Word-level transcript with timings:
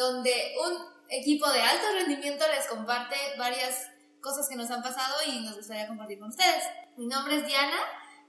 donde 0.00 0.32
un 0.64 0.78
equipo 1.10 1.46
de 1.50 1.60
alto 1.60 1.84
rendimiento 1.92 2.44
les 2.48 2.66
comparte 2.66 3.16
varias 3.38 3.86
cosas 4.20 4.48
que 4.48 4.56
nos 4.56 4.70
han 4.70 4.82
pasado 4.82 5.14
y 5.26 5.40
nos 5.40 5.56
gustaría 5.56 5.86
compartir 5.86 6.18
con 6.18 6.30
ustedes. 6.30 6.64
Mi 6.96 7.06
nombre 7.06 7.36
es 7.36 7.46
Diana, 7.46 7.76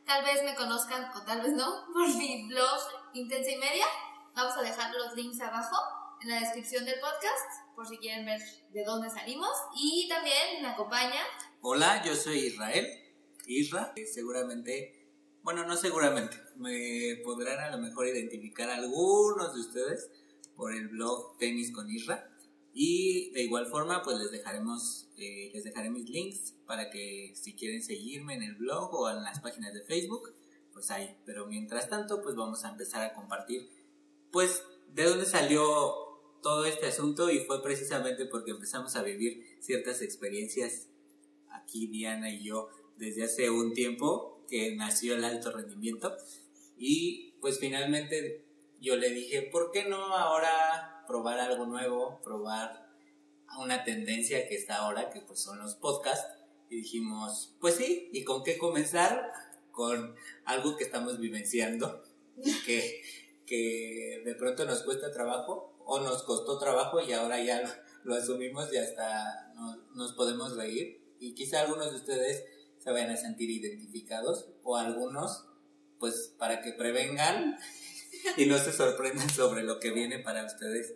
tal 0.06 0.26
vez 0.26 0.44
me 0.44 0.54
conozcan 0.54 1.10
o 1.16 1.22
tal 1.24 1.42
vez 1.42 1.54
no 1.54 1.86
por 1.94 2.08
mi 2.16 2.48
blog 2.50 2.80
Intensa 3.14 3.52
y 3.52 3.58
Media. 3.58 3.86
Vamos 4.36 4.56
a 4.58 4.62
dejar 4.62 4.94
los 4.94 5.16
links 5.16 5.40
abajo 5.40 5.78
en 6.22 6.30
la 6.30 6.42
descripción 6.42 6.84
del 6.84 7.00
podcast 7.00 7.74
por 7.74 7.88
si 7.88 7.98
quieren 7.98 8.26
ver 8.26 8.42
de 8.72 8.84
dónde 8.84 9.10
salimos. 9.10 9.52
Y 9.74 10.10
también 10.10 10.62
me 10.62 10.70
acompaña. 10.70 11.22
Hola, 11.62 12.04
yo 12.04 12.16
soy 12.16 12.48
Israel. 12.48 12.88
Isra, 13.46 13.94
seguramente 14.14 15.02
bueno, 15.44 15.66
no 15.66 15.76
seguramente, 15.76 16.38
me 16.56 17.20
podrán 17.24 17.60
a 17.60 17.76
lo 17.76 17.82
mejor 17.82 18.08
identificar 18.08 18.70
algunos 18.70 19.56
de 19.56 19.62
ustedes 19.62 20.08
por 20.62 20.76
el 20.76 20.90
blog 20.90 21.40
Tenis 21.40 21.72
con 21.72 21.90
Isra. 21.90 22.30
Y 22.72 23.32
de 23.32 23.42
igual 23.42 23.66
forma, 23.66 24.04
pues 24.04 24.20
les 24.20 24.30
dejaremos, 24.30 25.10
eh, 25.18 25.50
les 25.56 25.64
dejaré 25.64 25.90
mis 25.90 26.08
links 26.08 26.54
para 26.68 26.92
que 26.92 27.34
si 27.34 27.56
quieren 27.56 27.82
seguirme 27.82 28.36
en 28.36 28.44
el 28.44 28.54
blog 28.54 28.94
o 28.94 29.10
en 29.10 29.24
las 29.24 29.40
páginas 29.40 29.74
de 29.74 29.82
Facebook, 29.82 30.32
pues 30.72 30.92
ahí. 30.92 31.18
Pero 31.26 31.48
mientras 31.48 31.90
tanto, 31.90 32.22
pues 32.22 32.36
vamos 32.36 32.64
a 32.64 32.70
empezar 32.70 33.02
a 33.04 33.16
compartir, 33.16 33.72
pues, 34.32 34.62
de 34.94 35.06
dónde 35.06 35.26
salió 35.26 35.96
todo 36.44 36.66
este 36.66 36.86
asunto 36.86 37.32
y 37.32 37.40
fue 37.40 37.64
precisamente 37.64 38.28
porque 38.28 38.52
empezamos 38.52 38.96
a 38.96 39.02
vivir 39.02 39.44
ciertas 39.62 40.04
experiencias 40.04 40.90
aquí, 41.50 41.88
Diana 41.88 42.30
y 42.30 42.44
yo, 42.44 42.70
desde 42.98 43.24
hace 43.24 43.50
un 43.50 43.74
tiempo 43.74 44.46
que 44.48 44.76
nació 44.76 45.16
el 45.16 45.24
alto 45.24 45.52
rendimiento. 45.52 46.16
Y 46.78 47.34
pues 47.42 47.58
finalmente 47.58 48.51
yo 48.82 48.96
le 48.96 49.10
dije, 49.12 49.44
¿por 49.44 49.72
qué 49.72 49.86
no 49.86 50.18
ahora 50.18 51.04
probar 51.08 51.40
algo 51.40 51.66
nuevo? 51.66 52.20
Probar 52.24 52.90
una 53.60 53.84
tendencia 53.84 54.48
que 54.48 54.56
está 54.56 54.78
ahora, 54.78 55.12
que 55.12 55.22
pues 55.22 55.40
son 55.40 55.60
los 55.60 55.76
podcasts. 55.76 56.28
Y 56.70 56.78
dijimos, 56.78 57.56
pues 57.60 57.76
sí, 57.76 58.10
¿y 58.12 58.24
con 58.24 58.44
qué 58.44 58.58
comenzar? 58.58 59.32
Con 59.72 60.16
algo 60.46 60.78
que 60.78 60.84
estamos 60.84 61.20
vivenciando, 61.20 62.04
que, 62.66 63.04
que 63.46 64.22
de 64.26 64.36
pronto 64.36 64.66
nos 64.66 64.84
cuesta 64.84 65.12
trabajo 65.12 65.72
o 65.86 66.00
nos 66.00 66.24
costó 66.24 66.58
trabajo 66.58 67.02
y 67.02 67.14
ahora 67.14 67.42
ya 67.42 67.62
lo, 68.04 68.16
asumimos 68.16 68.74
y 68.74 68.78
hasta 68.78 69.54
nos 69.94 70.14
podemos 70.14 70.56
reír. 70.56 71.02
Y 71.20 71.36
quizá 71.36 71.62
algunos 71.62 71.92
de 71.92 71.98
ustedes 71.98 72.46
se 72.80 72.92
vayan 72.92 73.12
a 73.12 73.18
sentir 73.18 73.50
identificados 73.50 74.48
o 74.64 74.76
algunos 74.76 75.46
pues 76.00 76.34
para 76.40 76.62
que 76.62 76.74
prevengan 76.74 77.58
y 78.38 78.46
no 78.46 78.58
se 78.58 78.72
sorprendan 78.72 79.30
sobre 79.30 79.64
lo 79.64 79.80
que 79.80 79.92
viene 79.92 80.20
para 80.20 80.46
ustedes 80.46 80.94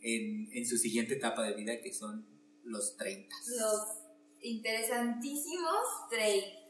en, 0.00 0.50
en 0.52 0.66
su 0.66 0.76
siguiente 0.76 1.14
etapa 1.14 1.42
de 1.42 1.54
vida 1.54 1.80
que 1.80 1.92
son 1.92 2.26
los 2.64 2.96
30. 2.96 3.34
Los 3.58 3.80
interesantísimos 4.40 5.84
30. 6.10 6.64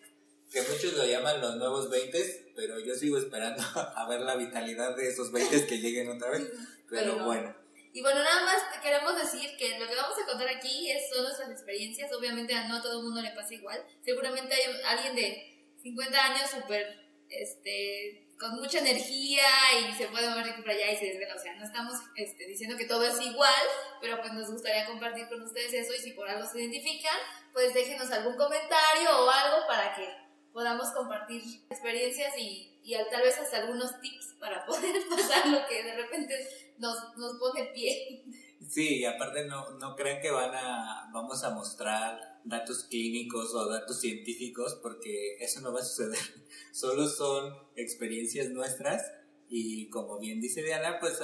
Que 0.50 0.62
muchos 0.62 0.92
lo 0.94 1.05
llaman 1.05 1.41
los 1.41 1.56
nuevos 1.56 1.91
20, 1.91 2.52
pero 2.55 2.78
yo 2.78 2.94
sigo 2.94 3.19
esperando 3.19 3.62
a 3.74 4.08
ver 4.08 4.20
la 4.20 4.36
vitalidad 4.36 4.96
de 4.96 5.08
esos 5.08 5.33
20 5.33 5.66
que 5.66 5.78
lleguen 5.78 6.08
otra 6.11 6.30
vez. 6.30 6.42
Pero, 6.89 7.24
bueno. 7.24 7.55
Y 7.92 8.02
bueno, 8.02 8.22
nada 8.22 8.44
más 8.44 8.62
queremos 8.83 9.16
decir 9.16 9.56
que 9.56 9.78
lo 9.78 9.89
que 9.89 9.94
vamos 9.94 10.16
a 10.18 10.27
contar 10.27 10.48
aquí 10.48 10.91
es, 10.91 11.08
son 11.08 11.24
nuestras 11.24 11.50
experiencias. 11.50 12.12
Obviamente 12.12 12.55
a 12.55 12.68
no 12.68 12.83
todo 12.83 12.98
el 12.98 13.05
mundo 13.05 13.22
le 13.22 13.30
pasa 13.30 13.55
igual. 13.55 13.84
Seguramente 14.05 14.55
hay 14.55 14.62
alguien 14.84 15.17
de 15.17 15.77
50 15.83 16.24
años 16.24 16.50
súper, 16.50 16.86
este, 17.29 18.29
mucha 18.52 18.78
energía 18.78 19.42
y 19.80 19.92
se 19.94 20.06
puede 20.08 20.28
mover 20.28 20.44
de 20.44 20.50
aquí 20.50 20.62
para 20.62 20.74
allá 20.74 20.92
y 20.92 20.96
se 20.96 21.06
desvela. 21.06 21.34
O 21.34 21.38
sea, 21.38 21.55
no 21.56 21.64
estamos 21.64 21.94
este, 22.16 22.46
diciendo 22.46 22.77
que 22.77 22.86
todo 22.86 23.05
es 23.05 23.20
igual, 23.20 23.62
pero 24.00 24.20
pues 24.20 24.32
nos 24.32 24.50
gustaría 24.50 24.86
compartir 24.86 25.28
con 25.28 25.42
ustedes 25.42 25.72
eso 25.72 25.94
y 25.94 25.98
si 25.98 26.12
por 26.12 26.28
algo 26.28 26.46
se 26.46 26.60
identifican, 26.60 27.16
pues 27.52 27.74
déjenos 27.74 28.10
algún 28.10 28.36
comentario 28.36 29.10
o 29.10 29.30
algo 29.30 29.66
para 29.66 29.94
que 29.94 30.08
podamos 30.52 30.90
compartir 30.92 31.42
experiencias 31.68 32.36
y, 32.38 32.80
y 32.82 32.94
tal 33.10 33.22
vez 33.22 33.38
hasta 33.38 33.58
algunos 33.58 34.00
tips 34.00 34.34
para 34.38 34.64
poder 34.66 34.94
pasar 35.08 35.46
lo 35.48 35.66
que 35.66 35.82
de 35.82 35.94
repente 35.94 36.34
nos, 36.78 37.16
nos 37.16 37.38
pone 37.38 37.64
pie. 37.66 38.24
Sí, 38.68 39.00
y 39.00 39.05
aparte 39.05 39.44
no, 39.44 39.70
no 39.78 39.94
crean 39.94 40.20
que 40.20 40.30
van 40.30 40.55
a, 40.55 41.11
vamos 41.12 41.42
a 41.44 41.50
mostrar 41.50 42.33
datos 42.44 42.84
clínicos 42.84 43.55
o 43.55 43.68
datos 43.68 44.00
científicos 44.00 44.78
porque 44.82 45.36
eso 45.40 45.60
no 45.60 45.72
va 45.72 45.80
a 45.80 45.84
suceder. 45.84 46.18
Solo 46.72 47.08
son 47.08 47.55
experiencias 47.77 48.50
nuestras 48.50 49.02
y 49.48 49.88
como 49.90 50.18
bien 50.18 50.40
dice 50.40 50.62
Diana, 50.62 50.98
pues 51.00 51.20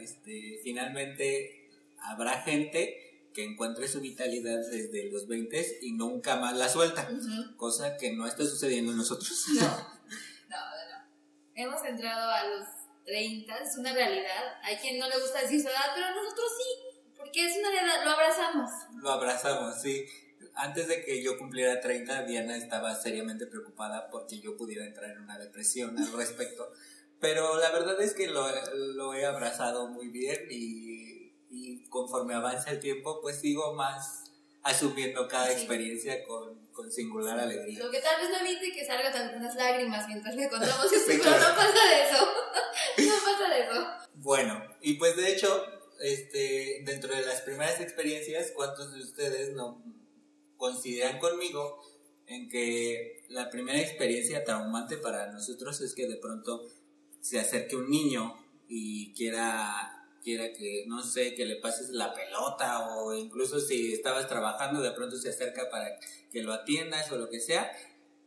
este, 0.00 0.60
finalmente 0.62 1.70
habrá 1.98 2.42
gente 2.42 3.30
que 3.32 3.44
encuentre 3.44 3.88
su 3.88 4.00
vitalidad 4.00 4.60
desde 4.70 5.10
los 5.10 5.26
20 5.26 5.80
y 5.82 5.92
nunca 5.92 6.36
más 6.36 6.56
la 6.56 6.68
suelta, 6.68 7.08
cosa 7.56 7.96
que 7.96 8.12
no 8.12 8.26
está 8.26 8.44
sucediendo 8.44 8.92
en 8.92 8.98
nosotros. 8.98 9.46
No, 10.48 10.56
no, 10.56 10.90
no. 10.90 11.08
Hemos 11.54 11.84
entrado 11.84 12.30
a 12.30 12.44
los 12.46 12.68
30, 13.04 13.56
es 13.58 13.76
una 13.76 13.92
realidad. 13.92 14.58
Hay 14.62 14.76
quien 14.76 14.98
no 14.98 15.08
le 15.08 15.18
gusta 15.18 15.40
decir 15.40 15.60
su 15.60 15.68
edad, 15.68 15.92
pero 15.94 16.14
nosotros 16.14 16.46
sí, 16.56 17.12
porque 17.16 17.46
es 17.46 17.56
una 17.58 17.70
realidad, 17.70 18.04
lo 18.04 18.10
abrazamos. 18.10 18.70
Lo 19.02 19.10
abrazamos, 19.10 19.80
sí. 19.80 20.06
Antes 20.54 20.86
de 20.86 21.04
que 21.04 21.22
yo 21.22 21.36
cumpliera 21.36 21.80
30, 21.80 22.22
Diana 22.24 22.56
estaba 22.56 22.94
seriamente 22.94 23.46
preocupada 23.46 24.08
porque 24.10 24.40
yo 24.40 24.56
pudiera 24.56 24.84
entrar 24.84 25.10
en 25.10 25.20
una 25.20 25.38
depresión 25.38 25.98
al 25.98 26.12
respecto. 26.12 26.70
Pero 27.20 27.58
la 27.58 27.70
verdad 27.72 28.00
es 28.00 28.14
que 28.14 28.28
lo, 28.28 28.46
lo 28.74 29.14
he 29.14 29.24
abrazado 29.26 29.88
muy 29.88 30.08
bien 30.08 30.46
y, 30.50 31.32
y 31.50 31.84
conforme 31.88 32.34
avanza 32.34 32.70
el 32.70 32.80
tiempo, 32.80 33.20
pues 33.20 33.40
sigo 33.40 33.74
más 33.74 34.24
asumiendo 34.62 35.28
cada 35.28 35.52
experiencia 35.52 36.24
con, 36.24 36.66
con, 36.72 36.90
singular 36.90 37.38
alegría. 37.38 37.84
Lo 37.84 37.90
que 37.90 38.00
tal 38.00 38.20
vez 38.20 38.30
no 38.30 38.46
evite 38.46 38.72
que 38.72 38.84
salgan 38.84 39.14
algunas 39.14 39.54
lágrimas 39.56 40.06
mientras 40.08 40.34
le 40.34 40.48
contamos 40.48 40.86
esto, 40.92 41.06
pero 41.06 41.38
no 41.38 41.54
pasa 41.54 41.88
de 41.88 42.02
eso. 42.02 42.28
no 42.98 43.14
pasa 43.24 43.54
de 43.54 43.60
eso. 43.60 43.86
Bueno, 44.14 44.62
y 44.80 44.94
pues 44.94 45.16
de 45.16 45.32
hecho, 45.32 45.64
este, 46.00 46.82
dentro 46.84 47.14
de 47.14 47.22
las 47.22 47.42
primeras 47.42 47.80
experiencias, 47.80 48.52
¿cuántos 48.54 48.94
de 48.94 49.00
ustedes 49.00 49.52
no 49.52 49.82
coincidirán 50.64 51.18
conmigo 51.18 51.78
en 52.26 52.48
que 52.48 53.22
la 53.28 53.50
primera 53.50 53.78
experiencia 53.78 54.44
traumante 54.44 54.96
para 54.96 55.30
nosotros 55.30 55.78
es 55.82 55.92
que 55.92 56.06
de 56.06 56.16
pronto 56.16 56.66
se 57.20 57.38
acerque 57.38 57.76
un 57.76 57.90
niño 57.90 58.34
y 58.66 59.12
quiera 59.12 60.08
quiera 60.22 60.54
que, 60.54 60.84
no 60.86 61.02
sé, 61.02 61.34
que 61.34 61.44
le 61.44 61.56
pases 61.56 61.90
la 61.90 62.14
pelota 62.14 62.96
o 62.96 63.12
incluso 63.12 63.60
si 63.60 63.92
estabas 63.92 64.26
trabajando 64.26 64.80
de 64.80 64.92
pronto 64.92 65.18
se 65.18 65.28
acerca 65.28 65.68
para 65.68 65.98
que 66.32 66.42
lo 66.42 66.54
atiendas 66.54 67.12
o 67.12 67.18
lo 67.18 67.28
que 67.28 67.40
sea 67.40 67.70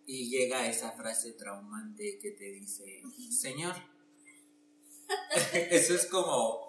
y 0.06 0.30
llega 0.30 0.70
esa 0.70 0.92
frase 0.92 1.32
traumante 1.32 2.20
que 2.20 2.30
te 2.30 2.52
dice, 2.52 3.02
Señor. 3.32 3.74
Eso 5.72 5.96
es 5.96 6.06
como 6.06 6.67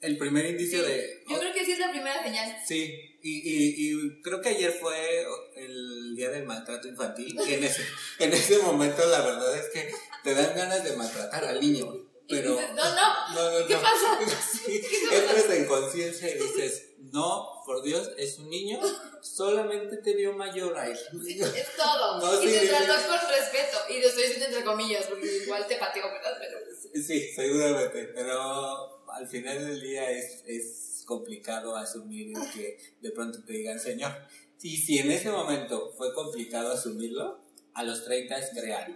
el 0.00 0.18
primer 0.18 0.46
indicio 0.46 0.82
de... 0.82 1.24
Yo 1.28 1.38
creo 1.38 1.52
que 1.52 1.64
sí 1.64 1.72
es 1.72 1.78
la 1.78 1.90
primera 1.90 2.22
señal. 2.22 2.56
Sí, 2.66 3.18
y, 3.22 3.92
y, 3.92 4.22
creo 4.22 4.40
que 4.40 4.50
ayer 4.50 4.72
fue 4.72 5.26
el 5.56 6.14
día 6.14 6.30
del 6.30 6.44
maltrato 6.44 6.86
infantil 6.86 7.36
y 7.46 7.54
en 7.54 7.64
ese, 7.64 7.82
en 8.20 8.32
ese 8.32 8.58
momento 8.58 9.04
la 9.06 9.20
verdad 9.20 9.58
es 9.58 9.68
que 9.70 9.92
te 10.22 10.34
dan 10.34 10.54
ganas 10.54 10.84
de 10.84 10.96
maltratar 10.96 11.44
al 11.44 11.60
niño 11.60 12.06
pero, 12.28 12.50
no, 12.74 13.34
no, 13.34 13.66
¿qué 13.66 13.76
pasa? 13.76 14.18
entras 15.12 15.50
en 15.50 15.66
conciencia 15.66 16.28
y 16.28 16.38
dices, 16.38 16.88
no, 17.12 17.62
por 17.64 17.82
Dios, 17.82 18.10
es 18.16 18.38
un 18.38 18.50
niño, 18.50 18.80
solamente 19.20 19.98
te 19.98 20.14
vio 20.14 20.32
mayor 20.32 20.76
a 20.76 20.86
él. 20.86 20.98
Es 21.26 21.76
todo. 21.76 22.42
y 22.42 22.48
te 22.48 22.66
trató 22.66 23.08
con 23.08 23.30
respeto. 23.30 23.78
Y 23.90 24.00
lo 24.00 24.08
estoy 24.08 24.24
diciendo 24.24 24.46
entre 24.46 24.64
comillas, 24.64 25.06
porque 25.06 25.26
igual 25.44 25.66
te 25.66 25.76
pateo, 25.76 26.10
¿verdad? 26.10 26.36
Pero... 26.38 26.58
Sí, 27.02 27.32
seguramente, 27.34 28.10
pero 28.14 28.95
al 29.16 29.26
final 29.26 29.58
del 29.58 29.80
día 29.80 30.10
es, 30.10 30.44
es 30.46 31.02
complicado 31.06 31.76
asumir 31.76 32.32
que 32.54 32.78
de 33.00 33.10
pronto 33.10 33.42
te 33.44 33.54
digan, 33.54 33.80
Señor. 33.80 34.12
Y 34.60 34.76
si 34.76 34.98
en 34.98 35.10
ese 35.10 35.30
momento 35.30 35.92
fue 35.96 36.12
complicado 36.12 36.72
asumirlo, 36.72 37.40
a 37.74 37.84
los 37.84 38.04
30 38.04 38.38
es 38.38 38.50
crear. 38.50 38.94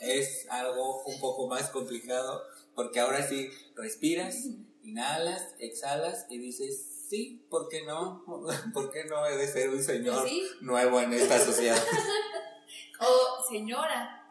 Es 0.00 0.46
algo 0.50 1.04
un 1.04 1.20
poco 1.20 1.48
más 1.48 1.70
complicado 1.70 2.42
porque 2.74 3.00
ahora 3.00 3.26
sí 3.26 3.50
respiras, 3.74 4.46
inhalas, 4.82 5.54
exhalas 5.58 6.26
y 6.28 6.38
dices, 6.38 7.04
sí, 7.08 7.46
¿por 7.48 7.68
qué 7.68 7.84
no? 7.84 8.24
¿Por 8.74 8.90
qué 8.90 9.04
no 9.04 9.26
he 9.26 9.36
de 9.36 9.46
ser 9.46 9.70
un 9.70 9.82
señor 9.82 10.26
nuevo 10.60 11.00
en 11.00 11.12
esta 11.14 11.38
sociedad? 11.38 11.78
o 13.00 13.48
señora. 13.48 14.22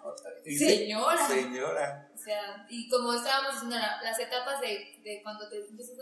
Señora. 0.46 1.28
Señora. 1.28 2.05
Sea, 2.26 2.66
y 2.70 2.90
como 2.90 3.14
estábamos 3.14 3.54
diciendo, 3.54 3.78
las 4.02 4.20
etapas 4.20 4.60
de, 4.60 5.00
de 5.04 5.22
cuando 5.22 5.48
te 5.48 5.58
empiezas 5.58 6.00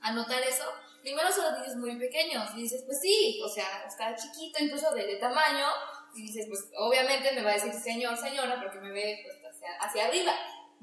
a, 0.00 0.10
notar 0.12 0.42
eso, 0.42 0.64
primero 1.02 1.30
son 1.30 1.52
los 1.52 1.60
niños 1.60 1.76
muy 1.76 1.98
pequeños 1.98 2.48
y 2.54 2.62
dices, 2.62 2.82
pues 2.86 2.98
sí, 2.98 3.38
o 3.44 3.48
sea, 3.48 3.84
está 3.86 4.16
chiquito 4.16 4.64
incluso 4.64 4.90
de, 4.94 5.16
tamaño 5.16 5.66
y 6.14 6.22
dices, 6.22 6.46
pues 6.48 6.70
obviamente 6.78 7.30
me 7.32 7.42
va 7.42 7.50
a 7.50 7.54
decir 7.54 7.74
señor, 7.74 8.16
señora, 8.16 8.58
porque 8.58 8.80
me 8.80 8.90
ve 8.90 9.20
pues, 9.22 9.54
hacia, 9.54 9.68
hacia 9.80 10.06
arriba. 10.06 10.32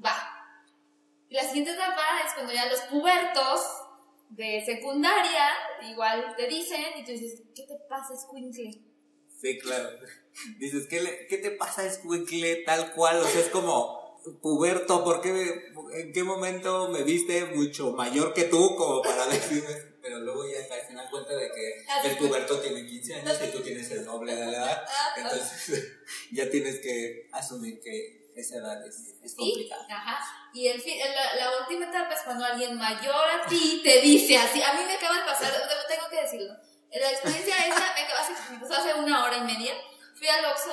Va, 0.04 0.14
Y 1.28 1.34
la 1.34 1.42
siguiente 1.42 1.72
etapa 1.72 2.02
es 2.24 2.32
cuando 2.34 2.52
ya 2.52 2.66
los 2.66 2.80
pubertos 2.82 3.60
de 4.28 4.62
secundaria 4.64 5.48
igual 5.82 6.34
te 6.36 6.46
dicen 6.46 6.84
y 6.98 7.04
tú 7.04 7.10
dices, 7.10 7.42
¿qué 7.52 7.64
te 7.64 7.74
pasa, 7.88 8.14
Squinkle? 8.14 8.70
Sí, 9.40 9.58
claro. 9.58 9.90
Dices, 10.58 10.86
¿qué, 10.88 11.00
le- 11.00 11.26
qué 11.26 11.38
te 11.38 11.50
pasa, 11.50 11.90
Squinkle? 11.90 12.62
Tal 12.64 12.92
cual, 12.92 13.18
o 13.20 13.24
sea, 13.24 13.40
es 13.40 13.48
como 13.48 14.03
puberto, 14.40 15.04
¿por 15.04 15.20
qué, 15.20 15.72
¿en 15.94 16.12
qué 16.12 16.22
momento 16.24 16.88
me 16.88 17.02
viste 17.02 17.44
mucho 17.46 17.92
mayor 17.92 18.32
que 18.34 18.44
tú 18.44 18.74
como 18.76 19.02
para 19.02 19.26
decirme? 19.28 19.94
Pero 20.02 20.18
luego 20.20 20.44
ya 20.46 20.58
en 20.88 20.96
la 20.96 21.08
cuenta 21.08 21.34
de 21.34 21.50
que 21.50 21.84
Ah, 21.88 22.02
el 22.04 22.16
puberto 22.18 22.58
tiene 22.60 22.86
15 22.86 23.14
años 23.14 23.38
y 23.42 23.50
tú 23.50 23.60
tienes 23.60 23.90
el 23.90 24.04
doble 24.04 24.34
de 24.34 24.46
la 24.46 24.52
edad, 24.58 24.84
entonces 25.16 25.92
ya 26.32 26.50
tienes 26.50 26.80
que 26.80 27.28
asumir 27.32 27.80
que 27.80 28.30
esa 28.36 28.56
edad 28.56 28.84
es, 28.86 28.96
es 29.22 29.30
Sí, 29.32 29.36
complicada. 29.36 29.86
ajá. 29.88 30.50
Y 30.52 30.68
el 30.68 30.80
fin- 30.82 30.98
la, 30.98 31.36
la 31.36 31.60
última 31.60 31.86
etapa 31.86 32.12
es 32.14 32.20
cuando 32.22 32.44
alguien 32.44 32.76
mayor 32.76 33.14
a 33.30 33.46
ti 33.46 33.80
te 33.82 34.00
dice 34.00 34.36
así. 34.36 34.60
A 34.62 34.74
mí 34.74 34.80
me 34.86 34.94
acaba 34.94 35.18
de 35.18 35.24
pasar, 35.24 35.52
te- 35.52 35.94
tengo 35.94 36.08
que 36.10 36.20
decirlo. 36.20 36.52
La 36.92 37.10
experiencia 37.10 37.56
esa 37.66 37.92
me, 37.94 38.02
acaba, 38.02 38.28
me 38.52 38.58
pasó 38.60 38.74
hace 38.74 38.94
una 38.94 39.24
hora 39.24 39.36
y 39.38 39.40
media. 39.42 39.72
Fui 40.16 40.28
al 40.28 40.44
Oxxo 40.44 40.70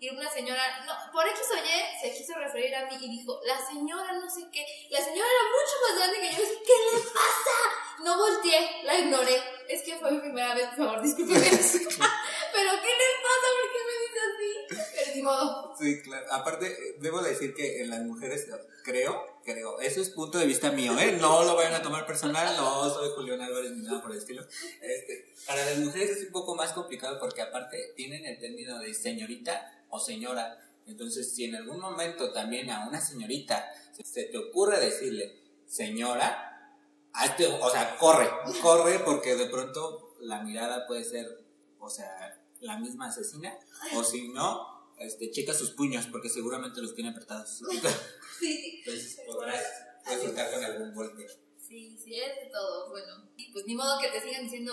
y 0.00 0.08
una 0.08 0.30
señora, 0.30 0.62
no, 0.86 0.94
por 1.12 1.28
X 1.28 1.40
o 1.52 1.56
Y, 1.58 2.00
se 2.00 2.16
quiso 2.16 2.32
referir 2.38 2.74
a 2.74 2.86
mí 2.86 2.96
y 2.98 3.18
dijo, 3.18 3.38
la 3.44 3.60
señora 3.66 4.14
no 4.14 4.30
sé 4.30 4.48
qué. 4.50 4.64
La 4.88 4.98
señora 4.98 5.28
era 5.28 5.44
mucho 5.52 5.74
más 5.86 5.98
grande 5.98 6.26
que 6.26 6.36
yo. 6.36 6.48
¿Qué 6.64 6.96
le 6.96 7.02
pasa? 7.02 8.02
No 8.02 8.16
volteé, 8.16 8.82
la 8.84 8.98
ignoré. 8.98 9.42
Es 9.68 9.82
que 9.82 9.98
fue 9.98 10.10
mi 10.12 10.20
primera 10.20 10.54
vez, 10.54 10.68
por 10.68 10.86
favor, 10.86 11.02
discúlpeme. 11.02 11.40
Pero 11.50 12.70
¿qué 12.80 12.92
le 12.96 13.08
pasa? 13.26 13.46
¿Por 13.56 13.68
qué 13.72 13.80
me 13.84 13.94
dice 14.00 14.20
así? 14.24 14.90
Pero 14.96 15.16
ni 15.16 15.22
modo. 15.22 15.76
Sí, 15.78 16.00
claro. 16.00 16.26
Aparte, 16.32 16.96
debo 16.98 17.20
decir 17.20 17.52
que 17.52 17.82
en 17.82 17.90
las 17.90 18.00
mujeres, 18.00 18.46
creo, 18.82 19.42
creo, 19.44 19.80
eso 19.80 20.00
es 20.00 20.08
punto 20.08 20.38
de 20.38 20.46
vista 20.46 20.72
mío, 20.72 20.98
¿eh? 20.98 21.18
No 21.20 21.44
lo 21.44 21.56
vayan 21.56 21.74
a 21.74 21.82
tomar 21.82 22.06
personal, 22.06 22.56
no 22.56 22.88
soy 22.88 23.10
Julián 23.14 23.42
Álvarez 23.42 23.72
ni 23.72 23.82
nada 23.82 24.00
por 24.00 24.12
el 24.12 24.16
estilo. 24.18 24.46
Este, 24.80 25.34
para 25.46 25.62
las 25.66 25.76
mujeres 25.76 26.16
es 26.16 26.24
un 26.24 26.32
poco 26.32 26.54
más 26.54 26.72
complicado 26.72 27.20
porque 27.20 27.42
aparte 27.42 27.92
tienen 27.96 28.24
el 28.24 28.38
término 28.38 28.78
de 28.78 28.94
señorita 28.94 29.76
o 29.90 29.98
señora. 30.00 30.56
Entonces, 30.86 31.32
si 31.34 31.44
en 31.44 31.56
algún 31.56 31.78
momento 31.80 32.32
también 32.32 32.70
a 32.70 32.88
una 32.88 33.00
señorita 33.00 33.64
se- 34.02 34.24
te 34.24 34.38
ocurre 34.38 34.80
decirle 34.80 35.40
señora, 35.66 36.74
hazte- 37.12 37.46
o 37.60 37.70
sea, 37.70 37.96
corre, 37.98 38.28
corre 38.62 38.98
porque 39.00 39.36
de 39.36 39.46
pronto 39.46 40.16
la 40.20 40.42
mirada 40.42 40.86
puede 40.86 41.04
ser, 41.04 41.44
o 41.78 41.88
sea, 41.88 42.42
la 42.60 42.78
misma 42.78 43.08
asesina, 43.08 43.56
o 43.94 44.02
si 44.04 44.28
no, 44.28 44.92
este, 44.98 45.30
checa 45.30 45.54
sus 45.54 45.70
puños 45.70 46.06
porque 46.06 46.28
seguramente 46.28 46.80
los 46.82 46.94
tiene 46.94 47.10
apretados. 47.10 47.62
Sí. 48.40 48.82
Entonces 48.86 49.20
podrás 49.26 49.62
con 50.02 50.64
algún 50.64 50.94
golpe. 50.94 51.26
Sí, 51.58 51.98
sí, 52.02 52.14
es 52.18 52.44
de 52.44 52.50
todo. 52.50 52.88
Bueno, 52.88 53.28
pues 53.52 53.66
ni 53.66 53.74
modo 53.74 54.00
que 54.00 54.08
te 54.08 54.18
sigan 54.22 54.44
diciendo 54.44 54.72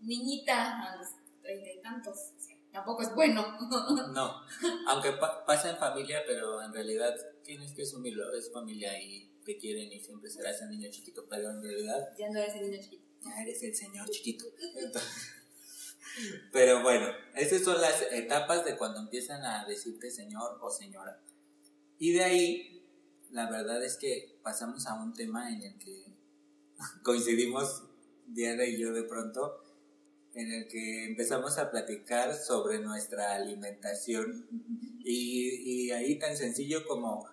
niñita 0.00 0.80
a 0.80 0.96
los 0.96 1.08
treinta 1.42 1.70
y 1.72 1.82
tantos. 1.82 2.16
Tampoco 2.72 3.02
es 3.02 3.14
bueno. 3.14 3.44
No, 4.12 4.42
aunque 4.88 5.12
pa- 5.12 5.44
pasa 5.44 5.70
en 5.70 5.76
familia, 5.76 6.22
pero 6.26 6.62
en 6.62 6.72
realidad 6.72 7.14
tienes 7.42 7.72
que 7.72 7.82
asumirlo, 7.82 8.32
es 8.34 8.52
familia 8.52 9.00
y 9.00 9.28
te 9.44 9.56
quieren 9.56 9.92
y 9.92 10.00
siempre 10.00 10.30
serás 10.30 10.60
el 10.62 10.70
niño 10.70 10.88
chiquito, 10.90 11.26
pero 11.28 11.50
en 11.50 11.62
realidad 11.62 12.08
ya 12.18 12.28
no 12.30 12.38
eres 12.38 12.54
el 12.56 12.70
niño 12.70 12.82
chiquito. 12.82 13.04
ya 13.22 13.42
eres 13.42 13.62
el 13.62 13.74
señor 13.74 14.08
chiquito. 14.10 14.44
Entonces, 14.76 15.32
pero 16.52 16.82
bueno, 16.82 17.06
esas 17.34 17.62
son 17.62 17.80
las 17.80 18.02
etapas 18.12 18.64
de 18.64 18.76
cuando 18.76 19.00
empiezan 19.00 19.42
a 19.44 19.64
decirte 19.64 20.10
señor 20.10 20.58
o 20.60 20.70
señora. 20.70 21.20
Y 21.98 22.12
de 22.12 22.24
ahí, 22.24 22.82
la 23.30 23.50
verdad 23.50 23.82
es 23.84 23.96
que 23.96 24.38
pasamos 24.42 24.86
a 24.86 24.94
un 24.94 25.12
tema 25.12 25.50
en 25.50 25.62
el 25.62 25.78
que 25.78 26.04
coincidimos 27.02 27.82
Diana 28.26 28.64
y 28.64 28.78
yo 28.78 28.92
de 28.92 29.02
pronto, 29.04 29.59
en 30.34 30.52
el 30.52 30.68
que 30.68 31.06
empezamos 31.06 31.58
a 31.58 31.70
platicar 31.70 32.34
sobre 32.34 32.78
nuestra 32.78 33.34
alimentación. 33.34 34.46
Y, 35.02 35.86
y 35.86 35.90
ahí 35.92 36.18
tan 36.18 36.36
sencillo 36.36 36.86
como 36.86 37.26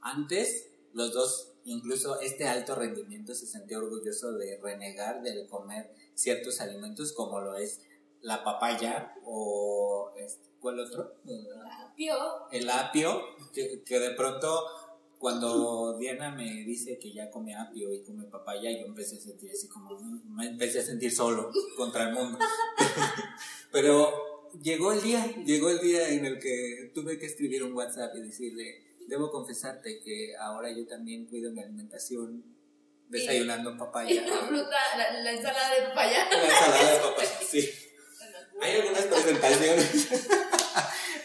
antes, 0.00 0.70
los 0.92 1.12
dos, 1.12 1.52
incluso 1.64 2.20
este 2.20 2.48
alto 2.48 2.74
rendimiento 2.74 3.34
se 3.34 3.46
sentía 3.46 3.78
orgulloso 3.78 4.32
de 4.32 4.58
renegar 4.62 5.22
del 5.22 5.46
comer 5.46 5.92
ciertos 6.14 6.60
alimentos 6.60 7.12
como 7.12 7.40
lo 7.40 7.56
es 7.56 7.80
la 8.22 8.42
papaya 8.44 9.14
o 9.24 10.12
este, 10.16 10.48
¿cuál 10.60 10.80
otro? 10.80 11.14
El 12.50 12.68
apio, 12.68 13.20
que, 13.52 13.82
que 13.82 13.98
de 13.98 14.10
pronto 14.10 14.64
cuando 15.20 15.98
Diana 15.98 16.30
me 16.30 16.64
dice 16.64 16.98
que 16.98 17.12
ya 17.12 17.30
come 17.30 17.54
apio 17.54 17.92
y 17.92 18.02
come 18.02 18.24
papaya, 18.24 18.70
yo 18.70 18.86
empecé 18.86 19.16
a 19.16 19.20
sentir 19.20 19.50
así 19.50 19.68
como, 19.68 20.00
me 20.00 20.46
empecé 20.46 20.80
a 20.80 20.82
sentir 20.82 21.12
solo 21.14 21.52
contra 21.76 22.08
el 22.08 22.14
mundo. 22.14 22.38
Pero 23.70 24.50
llegó 24.62 24.92
el 24.92 25.02
día, 25.02 25.26
llegó 25.44 25.68
el 25.68 25.78
día 25.80 26.08
en 26.08 26.24
el 26.24 26.38
que 26.38 26.90
tuve 26.94 27.18
que 27.18 27.26
escribir 27.26 27.62
un 27.62 27.74
WhatsApp 27.74 28.16
y 28.16 28.22
decirle, 28.22 28.82
debo 29.08 29.30
confesarte 29.30 30.00
que 30.00 30.34
ahora 30.38 30.72
yo 30.72 30.86
también 30.86 31.26
cuido 31.26 31.52
mi 31.52 31.60
alimentación 31.60 32.42
desayunando 33.10 33.76
papaya. 33.76 34.26
la 34.26 34.38
fruta, 34.38 34.76
la, 34.96 35.20
la 35.20 35.32
ensalada 35.32 35.74
de 35.74 35.82
papaya. 35.88 36.30
La 36.30 36.44
ensalada 36.44 36.92
de 36.94 36.98
papaya, 36.98 37.38
sí. 37.46 37.70
Hay 38.62 38.80
algunas 38.80 39.04
presentaciones. 39.04 40.08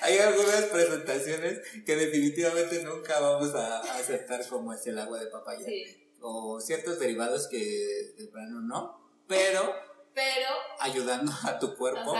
Hay 0.05 0.19
algunas 0.19 0.65
presentaciones 0.65 1.61
que 1.85 1.95
definitivamente 1.95 2.83
nunca 2.83 3.19
vamos 3.19 3.53
a 3.55 3.65
a 3.79 3.97
aceptar 3.97 4.47
como 4.47 4.73
es 4.73 4.85
el 4.87 4.97
agua 4.99 5.19
de 5.19 5.27
papaya. 5.27 5.65
Sí. 5.65 5.83
O 6.21 6.59
ciertos 6.59 6.99
derivados 6.99 7.47
que 7.47 8.13
de 8.17 8.27
plano 8.27 8.61
no. 8.61 8.99
Pero 9.27 9.73
Pero, 10.13 10.47
ayudando 10.79 11.31
a 11.43 11.59
tu 11.59 11.75
cuerpo, 11.75 12.15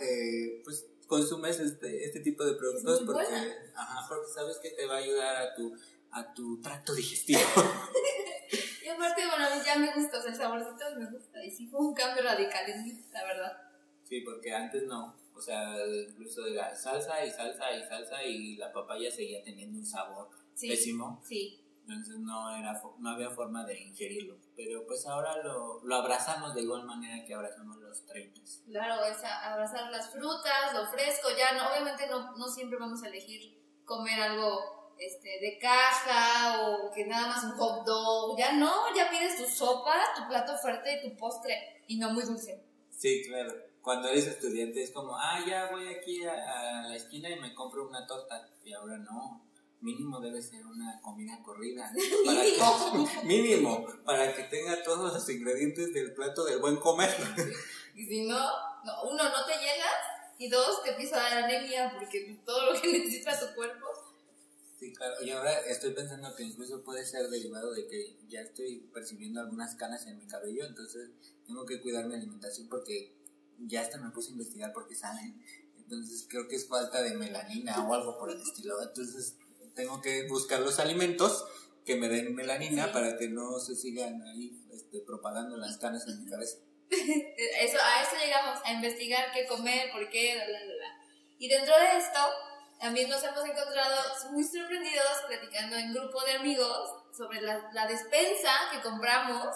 eh, 0.00 0.60
pues 0.64 0.86
consumes 1.06 1.58
este, 1.58 2.04
este 2.04 2.20
tipo 2.20 2.44
de 2.44 2.54
productos 2.54 3.00
Es 3.00 3.06
muy 3.06 3.14
porque, 3.14 3.56
ajá, 3.74 4.06
porque 4.08 4.32
sabes 4.32 4.58
que 4.58 4.70
te 4.70 4.86
va 4.86 4.94
a 4.94 4.98
ayudar 4.98 5.36
a 5.36 5.54
tu, 5.54 5.74
a 6.10 6.34
tu 6.34 6.60
tracto 6.60 6.94
digestivo. 6.94 7.40
y 8.84 8.88
aparte, 8.88 9.26
bueno, 9.26 9.46
a 9.46 9.56
mí 9.56 9.62
ya 9.64 9.76
me 9.76 9.92
gusta, 9.94 10.18
o 10.18 10.22
sea, 10.22 10.30
el 10.30 10.36
saborcito 10.36 10.84
me 10.96 11.10
gusta. 11.10 11.44
Y 11.44 11.50
sí 11.50 11.66
fue 11.68 11.80
un 11.80 11.94
cambio 11.94 12.22
radical 12.22 12.68
en 12.70 12.84
mí, 12.84 13.04
la 13.12 13.24
verdad. 13.24 13.52
Sí, 14.04 14.20
porque 14.20 14.52
antes 14.52 14.84
no. 14.84 15.16
O 15.40 15.42
sea, 15.42 15.74
incluso 15.86 16.46
era 16.46 16.76
salsa 16.76 17.24
y 17.24 17.30
salsa 17.30 17.72
y 17.72 17.82
salsa 17.82 18.22
y 18.22 18.56
la 18.56 18.70
papaya 18.70 19.10
seguía 19.10 19.42
teniendo 19.42 19.78
un 19.78 19.86
sabor 19.86 20.28
Sí. 20.52 20.68
pésimo. 20.68 21.22
Sí. 21.24 21.64
Entonces 21.88 22.18
no, 22.18 22.54
era, 22.54 22.78
no 22.98 23.10
había 23.10 23.30
forma 23.30 23.64
de 23.64 23.80
ingerirlo. 23.80 24.36
Pero 24.54 24.86
pues 24.86 25.06
ahora 25.06 25.42
lo, 25.42 25.82
lo 25.82 25.94
abrazamos 25.96 26.54
de 26.54 26.60
igual 26.60 26.84
manera 26.84 27.24
que 27.24 27.32
abrazamos 27.34 27.78
los 27.78 28.04
30. 28.04 28.38
Claro, 28.66 29.02
es 29.06 29.16
abrazar 29.24 29.90
las 29.90 30.10
frutas, 30.10 30.74
lo 30.74 30.86
fresco, 30.88 31.28
ya 31.38 31.52
no, 31.54 31.70
obviamente 31.72 32.06
no, 32.06 32.36
no 32.36 32.46
siempre 32.46 32.78
vamos 32.78 33.02
a 33.02 33.08
elegir 33.08 33.58
comer 33.86 34.20
algo 34.20 34.94
este, 34.98 35.40
de 35.40 35.58
caja 35.58 36.68
o 36.68 36.92
que 36.92 37.06
nada 37.06 37.28
más 37.28 37.44
un 37.44 37.52
hot 37.52 37.86
dog, 37.86 38.38
ya 38.38 38.52
no, 38.52 38.94
ya 38.94 39.08
pides 39.08 39.38
tu 39.38 39.46
sopa, 39.46 39.94
tu 40.14 40.28
plato 40.28 40.54
fuerte 40.58 41.00
y 41.02 41.10
tu 41.10 41.16
postre 41.16 41.82
y 41.88 41.96
no 41.98 42.10
muy 42.10 42.24
dulce. 42.24 42.62
Sí, 42.90 43.22
claro. 43.26 43.69
Cuando 43.82 44.08
eres 44.08 44.26
estudiante 44.26 44.82
es 44.82 44.90
como, 44.90 45.16
ah, 45.16 45.42
ya 45.46 45.70
voy 45.70 45.88
aquí 45.88 46.22
a, 46.24 46.80
a 46.82 46.88
la 46.88 46.96
esquina 46.96 47.30
y 47.30 47.40
me 47.40 47.54
compro 47.54 47.88
una 47.88 48.06
torta. 48.06 48.48
Y 48.64 48.72
ahora 48.72 48.98
no. 48.98 49.46
Mínimo 49.80 50.20
debe 50.20 50.42
ser 50.42 50.66
una 50.66 51.00
comida 51.00 51.40
corrida. 51.42 51.90
Para 52.26 52.42
que- 52.42 53.26
mínimo, 53.26 53.86
para 54.04 54.34
que 54.36 54.42
tenga 54.44 54.82
todos 54.82 55.14
los 55.14 55.28
ingredientes 55.30 55.94
del 55.94 56.12
plato 56.12 56.44
del 56.44 56.58
buen 56.58 56.76
comer. 56.76 57.08
Y 57.94 58.04
si 58.04 58.26
no, 58.26 58.38
no, 58.84 59.02
uno, 59.04 59.24
no 59.24 59.46
te 59.46 59.52
llenas 59.54 59.94
y 60.38 60.48
dos, 60.50 60.82
te 60.82 60.90
empieza 60.90 61.16
a 61.16 61.30
dar 61.30 61.44
anemia 61.44 61.94
porque 61.98 62.38
todo 62.44 62.72
lo 62.72 62.80
que 62.80 62.88
necesita 62.92 63.38
tu 63.40 63.54
cuerpo. 63.54 63.86
Sí, 64.78 64.92
claro. 64.92 65.14
Y 65.22 65.30
ahora 65.30 65.58
estoy 65.60 65.92
pensando 65.94 66.34
que 66.36 66.42
incluso 66.42 66.82
puede 66.84 67.04
ser 67.06 67.28
derivado 67.30 67.72
de 67.72 67.86
que 67.86 68.18
ya 68.28 68.40
estoy 68.42 68.80
percibiendo 68.92 69.40
algunas 69.40 69.74
canas 69.76 70.06
en 70.06 70.18
mi 70.18 70.26
cabello, 70.26 70.66
entonces 70.66 71.10
tengo 71.46 71.64
que 71.64 71.80
cuidar 71.80 72.06
mi 72.06 72.14
alimentación 72.14 72.68
porque 72.68 73.14
ya 73.66 73.82
hasta 73.82 73.98
me 73.98 74.10
puse 74.10 74.28
a 74.28 74.32
investigar 74.32 74.72
por 74.72 74.86
qué 74.88 74.94
salen. 74.94 75.42
Entonces 75.76 76.26
creo 76.28 76.46
que 76.48 76.56
es 76.56 76.68
falta 76.68 77.02
de 77.02 77.14
melanina 77.14 77.86
o 77.88 77.94
algo 77.94 78.18
por 78.18 78.30
el 78.30 78.40
estilo. 78.40 78.80
Entonces 78.82 79.36
tengo 79.74 80.00
que 80.00 80.26
buscar 80.28 80.60
los 80.60 80.78
alimentos 80.78 81.44
que 81.84 81.96
me 81.96 82.08
den 82.08 82.34
melanina 82.34 82.86
Sí. 82.86 82.90
para 82.92 83.16
que 83.16 83.28
no 83.28 83.58
se 83.58 83.74
sigan 83.74 84.22
ahí 84.22 84.52
este, 84.72 85.00
propagando 85.00 85.56
las 85.56 85.78
canas 85.78 86.06
en 86.06 86.24
mi 86.24 86.30
cabeza. 86.30 86.58
Eso, 86.90 87.78
a 87.80 88.02
eso 88.02 88.16
llegamos, 88.22 88.60
a 88.64 88.72
investigar 88.72 89.32
qué 89.32 89.46
comer, 89.46 89.92
por 89.92 90.08
qué, 90.10 90.34
bla, 90.34 90.44
bla, 90.44 90.74
bla. 90.74 91.06
Y 91.38 91.48
dentro 91.48 91.72
de 91.78 91.96
esto, 91.98 92.18
también 92.80 93.08
nos 93.08 93.22
hemos 93.22 93.44
encontrado 93.44 93.96
muy 94.32 94.42
sorprendidos 94.44 95.06
platicando 95.28 95.76
en 95.76 95.94
grupo 95.94 96.22
de 96.24 96.32
amigos 96.32 96.90
sobre 97.16 97.40
la, 97.42 97.70
la 97.72 97.86
despensa 97.86 98.50
que 98.72 98.80
compramos, 98.80 99.46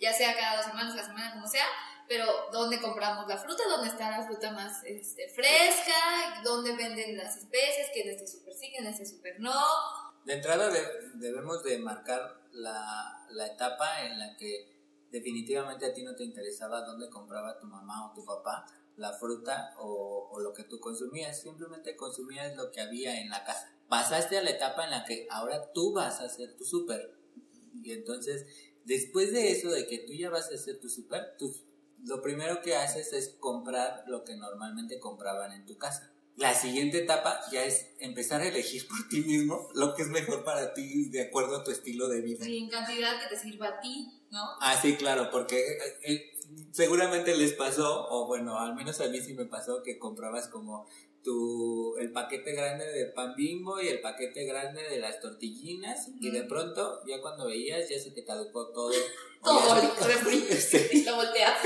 ya 0.00 0.12
sea 0.12 0.36
cada 0.36 0.56
dos 0.58 0.66
semanas, 0.66 0.94
la 0.94 1.04
semana, 1.04 1.32
como 1.32 1.48
sea, 1.48 1.66
pero 2.08 2.26
dónde 2.52 2.80
compramos 2.80 3.26
la 3.26 3.38
fruta, 3.38 3.62
dónde 3.68 3.88
está 3.88 4.10
la 4.10 4.26
fruta 4.26 4.52
más 4.52 4.82
este, 4.84 5.28
fresca, 5.28 6.42
dónde 6.42 6.76
venden 6.76 7.16
las 7.16 7.36
especies, 7.36 7.88
que 7.92 8.02
en 8.02 8.10
este 8.10 8.26
super 8.26 8.54
sí, 8.54 8.70
que 8.70 8.78
en 8.78 8.86
este 8.86 9.06
super 9.06 9.38
no. 9.40 9.52
de 10.24 10.34
entrada 10.34 10.70
debemos 11.14 11.62
de 11.62 11.78
marcar 11.78 12.40
la, 12.52 13.26
la 13.30 13.46
etapa 13.46 14.04
en 14.04 14.18
la 14.18 14.36
que 14.36 14.72
definitivamente 15.10 15.86
a 15.86 15.92
ti 15.92 16.02
no 16.02 16.14
te 16.14 16.24
interesaba 16.24 16.82
dónde 16.82 17.08
compraba 17.08 17.58
tu 17.58 17.66
mamá 17.66 18.10
o 18.10 18.14
tu 18.14 18.24
papá 18.24 18.64
la 18.96 19.12
fruta 19.12 19.74
o, 19.78 20.38
lo 20.40 20.52
que 20.52 20.64
tú 20.64 20.78
consumías, 20.80 21.40
simplemente 21.40 21.96
consumías 21.96 22.56
lo 22.56 22.70
que 22.70 22.80
había 22.80 23.20
en 23.20 23.30
la 23.30 23.44
casa. 23.44 23.72
Pasaste 23.88 24.38
a 24.38 24.42
la 24.42 24.50
etapa 24.50 24.84
en 24.84 24.90
la 24.90 25.04
que 25.04 25.26
ahora 25.30 25.72
tú 25.72 25.92
vas 25.92 26.20
a 26.20 26.24
hacer 26.24 26.56
tu 26.56 26.64
súper. 26.64 27.14
Y 27.82 27.92
entonces, 27.92 28.46
después 28.84 29.32
de 29.32 29.52
eso, 29.52 29.70
de 29.70 29.86
que 29.86 29.98
tú 29.98 30.12
ya 30.12 30.30
vas 30.30 30.50
a 30.50 30.54
hacer 30.54 30.80
tu 30.80 30.88
súper, 30.88 31.36
lo 32.04 32.22
primero 32.22 32.60
que 32.62 32.76
haces 32.76 33.12
es 33.12 33.36
comprar 33.40 34.04
lo 34.06 34.24
que 34.24 34.36
normalmente 34.36 34.98
compraban 35.00 35.52
en 35.52 35.64
tu 35.66 35.78
casa. 35.78 36.10
La 36.36 36.52
siguiente 36.52 36.98
etapa 36.98 37.40
ya 37.52 37.64
es 37.64 37.92
empezar 38.00 38.40
a 38.40 38.48
elegir 38.48 38.88
por 38.88 39.08
ti 39.08 39.20
mismo 39.20 39.68
lo 39.74 39.94
que 39.94 40.02
es 40.02 40.08
mejor 40.08 40.42
para 40.42 40.74
ti 40.74 41.08
de 41.10 41.22
acuerdo 41.22 41.56
a 41.56 41.64
tu 41.64 41.70
estilo 41.70 42.08
de 42.08 42.22
vida. 42.22 42.46
Y 42.46 42.64
en 42.64 42.68
cantidad 42.68 43.20
que 43.20 43.34
te 43.34 43.40
sirva 43.40 43.68
a 43.68 43.80
ti, 43.80 44.08
¿no? 44.30 44.40
Ah, 44.60 44.76
sí, 44.80 44.96
claro, 44.96 45.30
porque 45.30 45.60
eh, 45.60 45.98
eh, 46.02 46.32
seguramente 46.72 47.36
les 47.36 47.52
pasó, 47.52 48.08
o 48.10 48.26
bueno, 48.26 48.58
al 48.58 48.74
menos 48.74 49.00
a 49.00 49.08
mí 49.08 49.20
sí 49.20 49.34
me 49.34 49.44
pasó 49.44 49.84
que 49.84 49.98
comprabas 49.98 50.48
como 50.48 50.88
tu, 51.24 51.96
el 51.96 52.12
paquete 52.12 52.52
grande 52.52 52.86
de 52.86 53.06
pan 53.06 53.34
bimbo 53.34 53.80
y 53.80 53.88
el 53.88 54.00
paquete 54.00 54.44
grande 54.44 54.82
de 54.88 54.98
las 54.98 55.20
tortillinas 55.20 56.10
y 56.20 56.30
de 56.30 56.44
pronto 56.44 57.00
ya 57.06 57.20
cuando 57.20 57.46
veías 57.46 57.88
ya 57.88 57.98
se 57.98 58.10
te 58.10 58.24
caducó 58.24 58.68
todo. 58.68 58.92
todo 59.42 59.80
el 59.80 60.06
refri 60.06 60.46
y 60.92 61.02
lo 61.02 61.16
volteas. 61.16 61.58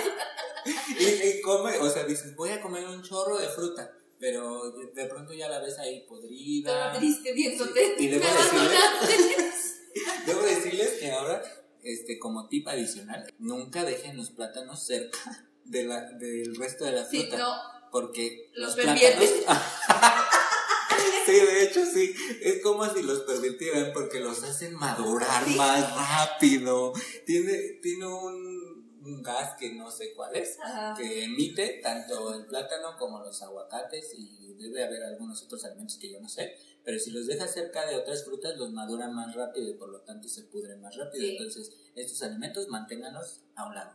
y, 0.98 1.40
come, 1.42 1.76
o 1.78 1.90
sea, 1.90 2.04
dices, 2.04 2.34
voy 2.36 2.50
a 2.50 2.60
comer 2.60 2.86
un 2.86 3.02
chorro 3.02 3.36
de 3.36 3.48
fruta 3.48 3.92
pero 4.20 4.72
de 4.72 5.04
pronto 5.06 5.32
ya 5.32 5.48
la 5.48 5.60
ves 5.60 5.78
ahí 5.78 6.04
podrida. 6.08 6.90
Todo 6.90 6.98
triste 6.98 7.32
viéndote. 7.32 7.94
Y 7.98 8.08
debo 8.08 8.24
decirles, 8.24 9.80
debo 10.26 10.42
decirles 10.42 10.90
que 10.98 11.10
ahora, 11.12 11.42
este, 11.82 12.18
como 12.18 12.48
tip 12.48 12.66
adicional, 12.66 13.32
nunca 13.38 13.84
dejen 13.84 14.16
los 14.16 14.30
plátanos 14.30 14.84
cerca 14.84 15.46
de 15.64 15.84
la, 15.84 16.00
del 16.12 16.56
resto 16.56 16.84
de 16.84 16.92
la 16.92 17.04
fruta. 17.04 17.30
Sí, 17.30 17.36
no. 17.36 17.77
Porque 17.90 18.50
los, 18.54 18.74
plátanos... 18.74 19.00
sí, 21.26 21.32
de 21.32 21.64
hecho 21.64 21.84
sí, 21.86 22.14
es 22.42 22.62
como 22.62 22.88
si 22.92 23.02
los 23.02 23.20
permitieran 23.20 23.92
porque 23.92 24.20
los 24.20 24.42
hacen 24.42 24.74
madurar 24.74 25.46
más 25.56 25.96
rápido. 25.96 26.92
Tiene, 27.24 27.54
tiene 27.82 28.06
un 28.06 28.77
un 29.08 29.22
gas 29.22 29.56
que 29.58 29.74
no 29.74 29.90
sé 29.90 30.12
cuál 30.14 30.36
es, 30.36 30.58
que 30.96 31.24
emite 31.24 31.80
tanto 31.82 32.34
el 32.34 32.46
plátano 32.46 32.96
como 32.98 33.20
los 33.20 33.42
aguacates 33.42 34.14
y 34.16 34.54
debe 34.54 34.84
haber 34.84 35.02
algunos 35.02 35.42
otros 35.42 35.64
alimentos 35.64 35.96
que 35.98 36.12
yo 36.12 36.20
no 36.20 36.28
sé, 36.28 36.54
pero 36.84 36.98
si 36.98 37.10
los 37.10 37.26
dejas 37.26 37.52
cerca 37.52 37.86
de 37.86 37.96
otras 37.96 38.24
frutas 38.24 38.56
los 38.56 38.72
maduran 38.72 39.14
más 39.14 39.34
rápido 39.34 39.68
y 39.68 39.74
por 39.74 39.88
lo 39.90 40.00
tanto 40.00 40.28
se 40.28 40.44
pudren 40.44 40.80
más 40.80 40.96
rápido. 40.96 41.26
Entonces, 41.26 41.70
estos 41.94 42.22
alimentos 42.22 42.68
manténganlos 42.68 43.42
a 43.56 43.66
un 43.66 43.74
lado. 43.74 43.92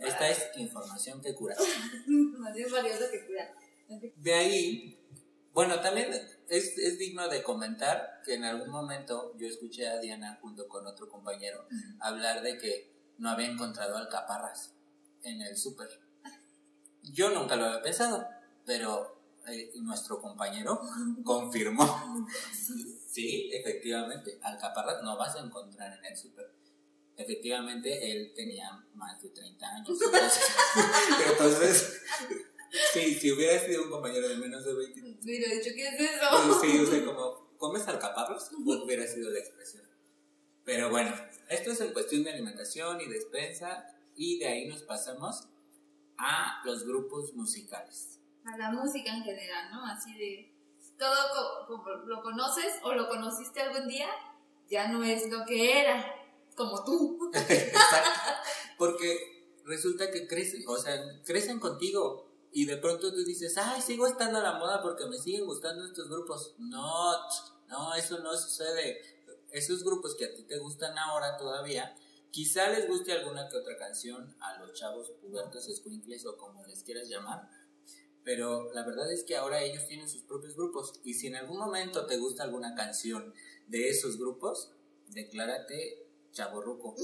Esta 0.00 0.30
es 0.30 0.50
información 0.56 1.20
que 1.20 1.34
cura. 1.34 1.54
información 2.08 2.72
valiosa 2.72 3.10
que 3.10 3.26
cura. 3.26 3.54
De 4.16 4.32
ahí, 4.32 4.98
bueno, 5.52 5.80
también 5.80 6.12
es, 6.48 6.78
es, 6.78 6.98
digno 6.98 7.28
de 7.28 7.42
comentar 7.42 8.22
que 8.24 8.34
en 8.34 8.44
algún 8.44 8.70
momento 8.70 9.36
yo 9.36 9.48
escuché 9.48 9.88
a 9.88 9.98
Diana 9.98 10.38
junto 10.40 10.68
con 10.68 10.86
otro 10.86 11.08
compañero 11.08 11.66
hablar 11.98 12.42
de 12.42 12.56
que 12.56 12.89
no 13.20 13.30
había 13.30 13.48
encontrado 13.48 13.96
alcaparras 13.96 14.72
en 15.22 15.42
el 15.42 15.56
súper. 15.56 15.88
Yo 17.02 17.30
nunca 17.30 17.54
lo 17.54 17.66
había 17.66 17.82
pensado, 17.82 18.26
pero 18.64 19.20
eh, 19.46 19.70
nuestro 19.82 20.20
compañero 20.20 20.80
confirmó. 21.24 22.26
Sí, 23.06 23.50
efectivamente, 23.52 24.38
alcaparras 24.42 25.02
no 25.02 25.16
vas 25.16 25.36
a 25.36 25.40
encontrar 25.40 25.98
en 25.98 26.04
el 26.04 26.16
súper. 26.16 26.50
Efectivamente, 27.16 28.10
él 28.10 28.32
tenía 28.34 28.82
más 28.94 29.20
de 29.20 29.28
30 29.28 29.66
años. 29.66 29.88
Entonces, 31.30 32.00
sí, 32.94 33.14
si 33.14 33.32
hubiera 33.32 33.60
sido 33.62 33.84
un 33.84 33.90
compañero 33.90 34.28
de 34.28 34.36
menos 34.36 34.64
de 34.64 34.72
20. 34.72 35.18
Hubiera 35.22 35.54
dicho, 35.54 35.70
¿qué 35.74 35.88
es 35.88 36.00
eso? 36.00 36.60
Sí, 36.62 36.78
o 36.78 36.86
sea, 36.86 37.04
como, 37.04 37.50
¿comes 37.58 37.86
alcaparras? 37.86 38.50
Hubiera 38.52 39.06
sido 39.06 39.30
la 39.30 39.40
expresión. 39.40 39.84
Pero 40.64 40.88
bueno, 40.88 41.14
esto 41.50 41.72
es 41.72 41.80
en 41.80 41.92
cuestión 41.92 42.22
de 42.22 42.30
alimentación 42.30 43.00
y 43.00 43.06
despensa 43.06 43.84
y 44.16 44.38
de 44.38 44.46
ahí 44.46 44.68
nos 44.68 44.82
pasamos 44.84 45.48
a 46.16 46.62
los 46.64 46.86
grupos 46.86 47.34
musicales. 47.34 48.20
A 48.44 48.56
la 48.56 48.70
música 48.70 49.14
en 49.14 49.24
general, 49.24 49.70
¿no? 49.72 49.84
Así 49.84 50.14
de 50.16 50.54
todo 50.96 51.66
como 51.66 51.88
lo 52.06 52.22
conoces 52.22 52.74
o 52.84 52.92
lo 52.92 53.08
conociste 53.08 53.60
algún 53.60 53.88
día, 53.88 54.08
ya 54.70 54.88
no 54.88 55.02
es 55.02 55.28
lo 55.28 55.44
que 55.44 55.80
era, 55.80 56.14
como 56.54 56.84
tú. 56.84 57.30
Porque 58.78 59.18
resulta 59.64 60.10
que 60.10 60.28
crecen, 60.28 60.62
o 60.68 60.76
sea, 60.76 60.94
crecen 61.24 61.58
contigo 61.58 62.30
y 62.52 62.64
de 62.64 62.76
pronto 62.76 63.12
tú 63.12 63.24
dices, 63.24 63.58
ay, 63.58 63.82
sigo 63.82 64.06
estando 64.06 64.38
a 64.38 64.42
la 64.42 64.58
moda 64.58 64.82
porque 64.82 65.06
me 65.06 65.16
siguen 65.18 65.46
gustando 65.46 65.84
estos 65.84 66.08
grupos. 66.08 66.54
No, 66.58 67.12
no, 67.68 67.94
eso 67.94 68.18
no 68.18 68.36
sucede 68.36 69.00
esos 69.52 69.84
grupos 69.84 70.14
que 70.16 70.26
a 70.26 70.34
ti 70.34 70.44
te 70.44 70.58
gustan 70.58 70.96
ahora 70.98 71.36
todavía, 71.36 71.96
quizá 72.30 72.68
les 72.70 72.86
guste 72.86 73.12
alguna 73.12 73.48
que 73.48 73.56
otra 73.56 73.76
canción 73.76 74.34
a 74.40 74.58
los 74.58 74.72
chavos 74.72 75.10
pubertos, 75.20 75.64
squinkles 75.64 76.26
o 76.26 76.36
como 76.36 76.64
les 76.66 76.82
quieras 76.82 77.08
llamar, 77.08 77.48
pero 78.22 78.72
la 78.72 78.84
verdad 78.84 79.10
es 79.12 79.24
que 79.24 79.36
ahora 79.36 79.62
ellos 79.62 79.86
tienen 79.86 80.08
sus 80.08 80.22
propios 80.22 80.54
grupos 80.54 81.00
y 81.04 81.14
si 81.14 81.28
en 81.28 81.36
algún 81.36 81.58
momento 81.58 82.06
te 82.06 82.16
gusta 82.16 82.44
alguna 82.44 82.74
canción 82.74 83.34
de 83.66 83.88
esos 83.88 84.18
grupos, 84.18 84.72
declárate 85.08 86.06
chaborruco 86.32 86.94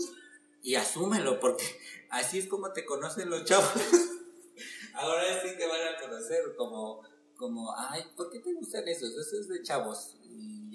y 0.62 0.74
asúmelo 0.74 1.40
porque 1.40 1.64
así 2.10 2.38
es 2.38 2.46
como 2.46 2.72
te 2.72 2.84
conocen 2.84 3.30
los 3.30 3.44
chavos. 3.44 3.72
ahora 4.94 5.42
sí 5.42 5.56
te 5.56 5.66
van 5.66 5.94
a 5.94 6.00
conocer 6.00 6.54
como 6.56 7.02
como, 7.36 7.74
ay, 7.76 8.02
¿por 8.16 8.30
qué 8.30 8.40
te 8.40 8.52
gustan 8.54 8.86
esos? 8.88 9.10
Eso 9.16 9.38
es 9.38 9.48
de 9.48 9.62
chavos 9.62 10.16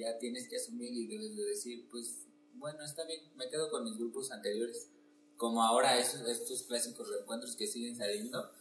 ya 0.02 0.18
tienes 0.18 0.48
que 0.48 0.58
asumir 0.58 0.92
y 0.92 1.08
debes 1.08 1.36
de 1.36 1.44
decir, 1.44 1.88
pues 1.90 2.26
bueno, 2.54 2.84
está 2.84 3.06
bien, 3.06 3.22
me 3.36 3.50
quedo 3.50 3.70
con 3.70 3.84
mis 3.84 3.98
grupos 3.98 4.32
anteriores. 4.32 4.90
Como 5.38 5.64
ahora 5.64 5.98
esos, 5.98 6.28
estos 6.28 6.64
clásicos 6.64 7.10
reencuentros 7.10 7.56
que 7.56 7.66
siguen 7.66 7.96
saliendo, 7.96 8.52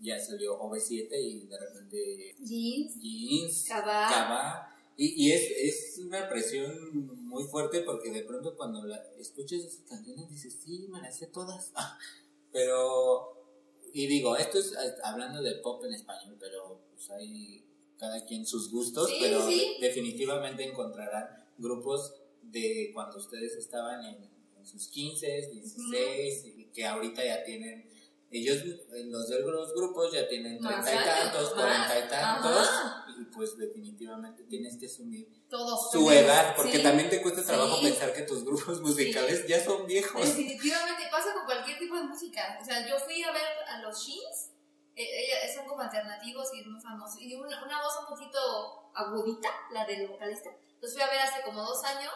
ya 0.00 0.18
salió 0.18 0.58
OV7 0.60 1.08
y 1.12 1.46
de 1.46 1.58
repente 1.58 2.34
Jeans, 2.40 2.98
Jeans 3.00 3.64
Cabá. 3.68 4.72
Y, 4.96 5.26
y 5.26 5.32
es, 5.32 5.50
es, 5.50 5.98
una 5.98 6.28
presión 6.28 7.26
muy 7.26 7.44
fuerte 7.44 7.80
porque 7.82 8.10
de 8.10 8.22
pronto 8.22 8.56
cuando 8.56 8.84
la, 8.84 8.96
escuchas 9.18 9.60
esas 9.60 9.86
canciones 9.86 10.28
dices, 10.30 10.58
sí, 10.64 10.86
me 10.90 11.00
las 11.00 11.18
sé 11.18 11.26
todas. 11.26 11.72
pero, 12.52 13.32
y 13.92 14.06
digo, 14.06 14.36
esto 14.36 14.58
es 14.58 14.74
hablando 15.04 15.42
de 15.42 15.56
pop 15.56 15.84
en 15.84 15.94
español, 15.94 16.36
pero 16.40 16.80
pues 16.92 17.10
hay 17.10 17.65
cada 17.98 18.24
quien 18.24 18.46
sus 18.46 18.70
gustos, 18.70 19.10
pero 19.20 19.46
definitivamente 19.80 20.64
encontrarán 20.64 21.44
grupos 21.58 22.14
de 22.42 22.90
cuando 22.94 23.16
ustedes 23.16 23.56
estaban 23.56 24.04
en, 24.04 24.36
sus 24.64 24.88
15, 24.88 25.50
16, 25.52 26.44
y 26.56 26.64
que 26.74 26.84
ahorita 26.84 27.24
ya 27.24 27.44
tienen, 27.44 27.88
ellos, 28.32 28.64
los 29.04 29.28
de 29.28 29.40
los 29.40 29.72
grupos 29.72 30.12
ya 30.12 30.28
tienen 30.28 30.58
30 30.58 30.92
y 30.92 31.04
tantos, 31.04 31.50
40 31.54 31.98
y 31.98 32.08
tantos, 32.08 32.68
y 33.16 33.24
pues 33.26 33.56
definitivamente 33.56 34.42
tienes 34.42 34.76
que 34.76 34.86
asumir 34.86 35.28
Todo 35.48 35.78
su 35.92 36.10
edad, 36.10 36.56
porque 36.56 36.80
también 36.80 37.08
te 37.08 37.22
cuesta 37.22 37.44
trabajo 37.44 37.80
pensar 37.80 38.12
que 38.12 38.22
tus 38.22 38.44
grupos 38.44 38.80
musicales 38.82 39.46
ya 39.46 39.64
son 39.64 39.86
viejos. 39.86 40.20
Definitivamente 40.20 41.04
pasa 41.12 41.32
con 41.32 41.44
cualquier 41.44 41.78
tipo 41.78 41.94
de 41.94 42.02
música, 42.02 42.58
o 42.60 42.64
sea, 42.64 42.88
yo 42.88 42.98
fui 42.98 43.22
a 43.22 43.30
ver 43.30 43.46
a 43.68 43.82
los 43.82 44.04
Sheens 44.04 44.55
ella, 44.96 45.54
son 45.54 45.66
como 45.66 45.82
alternativos 45.82 46.48
y 46.54 46.64
muy 46.64 46.80
famosos. 46.80 47.20
Y 47.20 47.34
una, 47.34 47.64
una, 47.64 47.82
voz 47.82 47.94
un 48.00 48.06
poquito 48.06 48.90
agudita, 48.94 49.48
la 49.72 49.84
del 49.84 50.08
vocalista. 50.08 50.50
Entonces 50.74 50.94
fui 50.94 51.02
a 51.02 51.10
ver 51.10 51.20
hace 51.20 51.42
como 51.42 51.62
dos 51.62 51.84
años, 51.84 52.12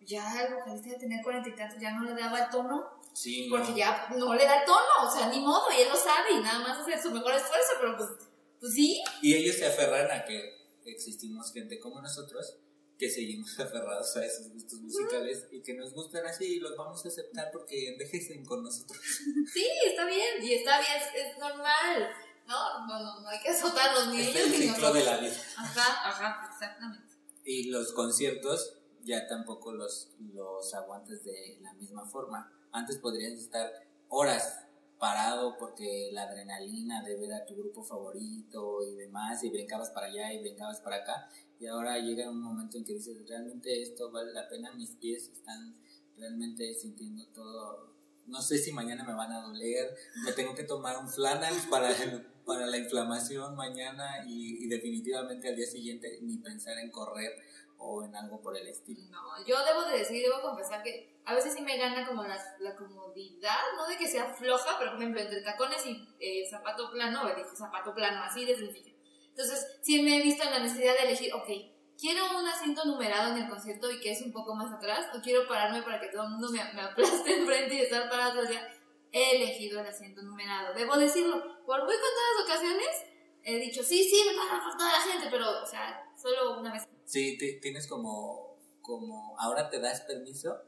ya 0.00 0.42
el 0.42 0.54
vocalista 0.54 0.90
de 0.90 0.96
tener 0.96 1.22
cuarenta 1.22 1.48
y 1.48 1.54
tantos 1.54 1.80
ya 1.80 1.92
no 1.92 2.04
le 2.04 2.20
daba 2.20 2.44
el 2.44 2.50
tono. 2.50 3.00
Sí, 3.12 3.48
porque 3.48 3.74
ya 3.74 4.08
no 4.10 4.34
le 4.34 4.44
da 4.44 4.60
el 4.60 4.66
tono, 4.66 5.08
o 5.08 5.10
sea, 5.10 5.28
ni 5.28 5.40
modo, 5.40 5.70
y 5.72 5.82
él 5.82 5.88
lo 5.88 5.96
sabe 5.96 6.32
y 6.32 6.40
nada 6.40 6.58
más 6.58 6.78
hace 6.78 7.00
su 7.00 7.10
mejor 7.10 7.32
esfuerzo, 7.32 7.72
pero 7.80 7.96
pues, 7.96 8.10
pues 8.60 8.74
sí. 8.74 9.02
Y 9.22 9.34
ellos 9.34 9.56
se 9.56 9.66
aferran 9.66 10.10
a 10.10 10.24
que 10.24 10.54
existimos 10.84 11.52
gente 11.52 11.80
como 11.80 12.00
nosotros 12.02 12.58
que 12.98 13.10
seguimos 13.10 13.58
aferrados 13.60 14.16
a 14.16 14.24
esos 14.24 14.50
gustos 14.52 14.80
musicales 14.80 15.46
y 15.50 15.62
que 15.62 15.74
nos 15.74 15.92
gustan 15.92 16.26
así 16.26 16.56
y 16.56 16.60
los 16.60 16.76
vamos 16.76 17.04
a 17.04 17.08
aceptar 17.08 17.50
porque 17.52 17.90
envejecen 17.90 18.44
con 18.44 18.62
nosotros. 18.62 19.00
Sí, 19.52 19.66
está 19.86 20.04
bien, 20.06 20.42
y 20.42 20.54
está 20.54 20.80
bien, 20.80 21.02
es, 21.14 21.38
normal, 21.38 22.10
¿no? 22.46 22.86
No, 22.86 23.20
no, 23.20 23.28
hay 23.28 23.40
que 23.40 23.50
azotarlos 23.50 24.08
ni 24.08 24.20
es 24.20 24.28
ellos 24.28 24.46
el 24.46 24.52
ciclo 24.52 24.92
de 24.92 25.04
la 25.04 25.16
vida. 25.18 25.36
Ajá, 25.56 26.08
ajá, 26.08 26.50
exactamente. 26.52 27.14
Y 27.44 27.70
los 27.70 27.92
conciertos 27.92 28.76
ya 29.04 29.26
tampoco 29.28 29.72
los, 29.72 30.10
los 30.34 30.74
aguantes 30.74 31.24
de 31.24 31.58
la 31.62 31.72
misma 31.74 32.04
forma. 32.04 32.52
Antes 32.72 32.98
podrías 32.98 33.32
estar 33.34 33.72
horas 34.08 34.66
parado 34.98 35.56
porque 35.58 36.10
la 36.12 36.22
adrenalina 36.22 37.02
de 37.02 37.16
ver 37.16 37.32
a 37.34 37.46
tu 37.46 37.54
grupo 37.54 37.82
favorito 37.82 38.82
y 38.82 38.94
demás, 38.94 39.42
y 39.44 39.50
brincabas 39.50 39.90
para 39.90 40.06
allá 40.06 40.32
y 40.32 40.40
brincabas 40.40 40.80
para 40.80 40.96
acá, 40.96 41.28
y 41.58 41.66
ahora 41.66 41.98
llega 41.98 42.30
un 42.30 42.40
momento 42.40 42.76
en 42.78 42.84
que 42.84 42.94
dices, 42.94 43.26
realmente 43.28 43.82
esto 43.82 44.10
vale 44.10 44.32
la 44.32 44.48
pena, 44.48 44.72
mis 44.72 44.90
pies 44.96 45.28
están 45.28 45.74
realmente 46.16 46.74
sintiendo 46.74 47.26
todo, 47.28 47.94
no 48.26 48.42
sé 48.42 48.58
si 48.58 48.72
mañana 48.72 49.04
me 49.04 49.14
van 49.14 49.32
a 49.32 49.40
doler, 49.40 49.94
me 50.24 50.32
tengo 50.32 50.54
que 50.54 50.64
tomar 50.64 50.98
un 50.98 51.08
Flanax 51.08 51.66
para, 51.66 51.90
para 52.44 52.66
la 52.66 52.76
inflamación 52.76 53.54
mañana 53.54 54.24
y, 54.26 54.64
y 54.64 54.68
definitivamente 54.68 55.48
al 55.48 55.56
día 55.56 55.66
siguiente 55.66 56.18
ni 56.22 56.38
pensar 56.38 56.78
en 56.78 56.90
correr 56.90 57.32
o 57.78 58.04
en 58.04 58.14
algo 58.16 58.40
por 58.40 58.56
el 58.56 58.66
estilo. 58.66 59.02
No, 59.10 59.44
yo 59.46 59.56
debo 59.64 59.82
de 59.84 59.98
decir, 59.98 60.22
debo 60.22 60.40
confesar 60.42 60.82
que 60.82 61.20
a 61.24 61.34
veces 61.34 61.54
sí 61.54 61.62
me 61.62 61.76
gana 61.76 62.06
como 62.06 62.22
la, 62.24 62.38
la 62.60 62.74
comodidad, 62.74 63.58
no 63.76 63.86
de 63.86 63.96
que 63.96 64.08
sea 64.08 64.32
floja, 64.32 64.76
pero 64.78 64.92
por 64.92 65.00
ejemplo 65.00 65.20
entre 65.20 65.42
tacones 65.42 65.84
y 65.86 66.08
eh, 66.20 66.46
zapato 66.48 66.90
plano, 66.90 67.28
elijo 67.28 67.54
zapato 67.54 67.94
plano, 67.94 68.22
así 68.22 68.44
de 68.44 68.56
sencillo. 68.56 68.95
Entonces, 69.36 69.66
sí 69.82 70.00
me 70.00 70.16
he 70.16 70.22
visto 70.22 70.44
en 70.44 70.50
la 70.50 70.60
necesidad 70.60 70.94
de 70.94 71.08
elegir, 71.08 71.34
ok, 71.34 71.46
quiero 71.98 72.38
un 72.38 72.46
asiento 72.46 72.86
numerado 72.86 73.36
en 73.36 73.42
el 73.42 73.50
concierto 73.50 73.90
y 73.90 74.00
que 74.00 74.12
es 74.12 74.22
un 74.22 74.32
poco 74.32 74.54
más 74.54 74.72
atrás, 74.72 75.14
o 75.14 75.20
quiero 75.20 75.46
pararme 75.46 75.82
para 75.82 76.00
que 76.00 76.08
todo 76.08 76.24
el 76.24 76.30
mundo 76.30 76.48
me, 76.50 76.62
aplaste 76.62 77.34
enfrente 77.40 77.74
y 77.74 77.80
estar 77.80 78.08
parado 78.08 78.40
allá. 78.40 78.66
He 79.12 79.36
elegido 79.36 79.80
el 79.80 79.86
asiento 79.86 80.22
numerado. 80.22 80.74
Debo 80.74 80.96
decirlo, 80.96 81.42
por 81.66 81.84
muy 81.84 81.94
contadas 81.94 82.44
ocasiones 82.44 82.88
he 83.42 83.58
dicho, 83.58 83.82
sí, 83.82 84.04
sí, 84.04 84.22
me 84.26 84.36
paro 84.36 84.62
por 84.64 84.76
toda 84.78 84.90
la 84.90 85.00
gente, 85.00 85.28
pero, 85.30 85.62
o 85.62 85.66
sea, 85.66 86.02
solo 86.16 86.58
una 86.58 86.72
vez. 86.72 86.88
Sí, 87.04 87.36
tienes 87.60 87.86
como, 87.86 88.58
como, 88.80 89.38
ahora 89.38 89.68
te 89.68 89.78
das 89.80 90.00
permiso 90.00 90.62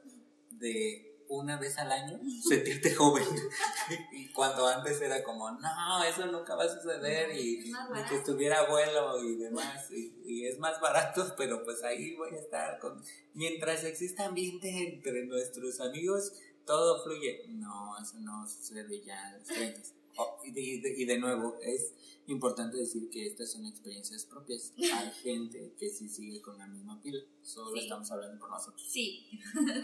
de 0.50 1.07
una 1.28 1.58
vez 1.58 1.76
al 1.78 1.90
año 1.92 2.18
sentirte 2.48 2.94
joven. 2.94 3.24
y 4.12 4.28
cuando 4.32 4.66
antes 4.66 5.00
era 5.00 5.22
como, 5.22 5.50
no, 5.50 6.02
eso 6.04 6.26
nunca 6.26 6.54
va 6.54 6.64
a 6.64 6.68
suceder 6.74 7.36
y 7.38 7.70
barato. 7.70 8.08
que 8.08 8.16
estuviera 8.16 8.60
abuelo 8.60 9.22
y 9.24 9.36
demás. 9.36 9.90
Y, 9.90 10.14
y 10.24 10.46
es 10.46 10.58
más 10.58 10.80
barato, 10.80 11.34
pero 11.36 11.62
pues 11.64 11.82
ahí 11.84 12.14
voy 12.16 12.30
a 12.34 12.38
estar 12.38 12.78
con... 12.78 13.02
Mientras 13.34 13.84
exista 13.84 14.26
ambiente 14.26 14.68
entre 14.88 15.26
nuestros 15.26 15.80
amigos, 15.80 16.32
todo 16.66 17.02
fluye. 17.02 17.44
No, 17.48 17.96
eso 18.02 18.18
no 18.20 18.46
sucede 18.48 19.00
ya 19.02 19.28
a 19.28 19.32
los 19.38 19.44
30. 19.44 19.80
Oh, 20.20 20.40
y, 20.44 20.50
de, 20.50 20.60
y 20.60 20.80
de- 20.80 20.94
y 21.00 21.04
de 21.04 21.18
nuevo, 21.18 21.56
es 21.62 21.92
importante 22.26 22.76
decir 22.76 23.08
que 23.08 23.24
estas 23.26 23.52
son 23.52 23.64
experiencias 23.66 24.24
propias. 24.24 24.72
Hay 24.76 25.12
gente 25.22 25.72
que 25.78 25.88
sí 25.90 26.08
sigue 26.08 26.42
con 26.42 26.58
la 26.58 26.66
misma 26.66 27.00
pila, 27.00 27.20
solo 27.40 27.70
Sí. 27.76 27.84
estamos 27.84 28.10
hablando 28.10 28.36
por 28.40 28.50
nosotros. 28.50 28.84
Sí, 28.90 29.28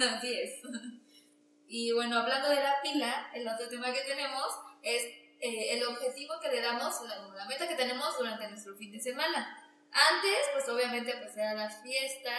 así 0.01 0.35
es. 0.35 0.61
Y 1.69 1.93
bueno, 1.93 2.19
hablando 2.19 2.49
de 2.51 2.57
la 2.63 2.77
pila, 2.83 3.31
el 3.35 3.47
otro 3.49 3.69
tema 3.69 3.93
que 3.93 4.01
tenemos 4.03 4.47
es 4.83 5.05
eh, 5.41 5.73
el 5.73 5.85
objetivo 5.87 6.35
que 6.41 6.49
le 6.49 6.61
damos, 6.61 6.95
la, 7.07 7.17
la 7.35 7.45
meta 7.47 7.67
que 7.69 7.75
tenemos 7.75 8.17
durante 8.19 8.49
nuestro 8.49 8.77
fin 8.77 8.93
de 8.93 9.01
semana. 9.01 9.59
Antes, 9.91 10.39
pues 10.53 10.69
obviamente, 10.69 11.15
pues 11.23 11.37
era 11.37 11.55
la 11.55 11.71
fiesta 11.71 12.33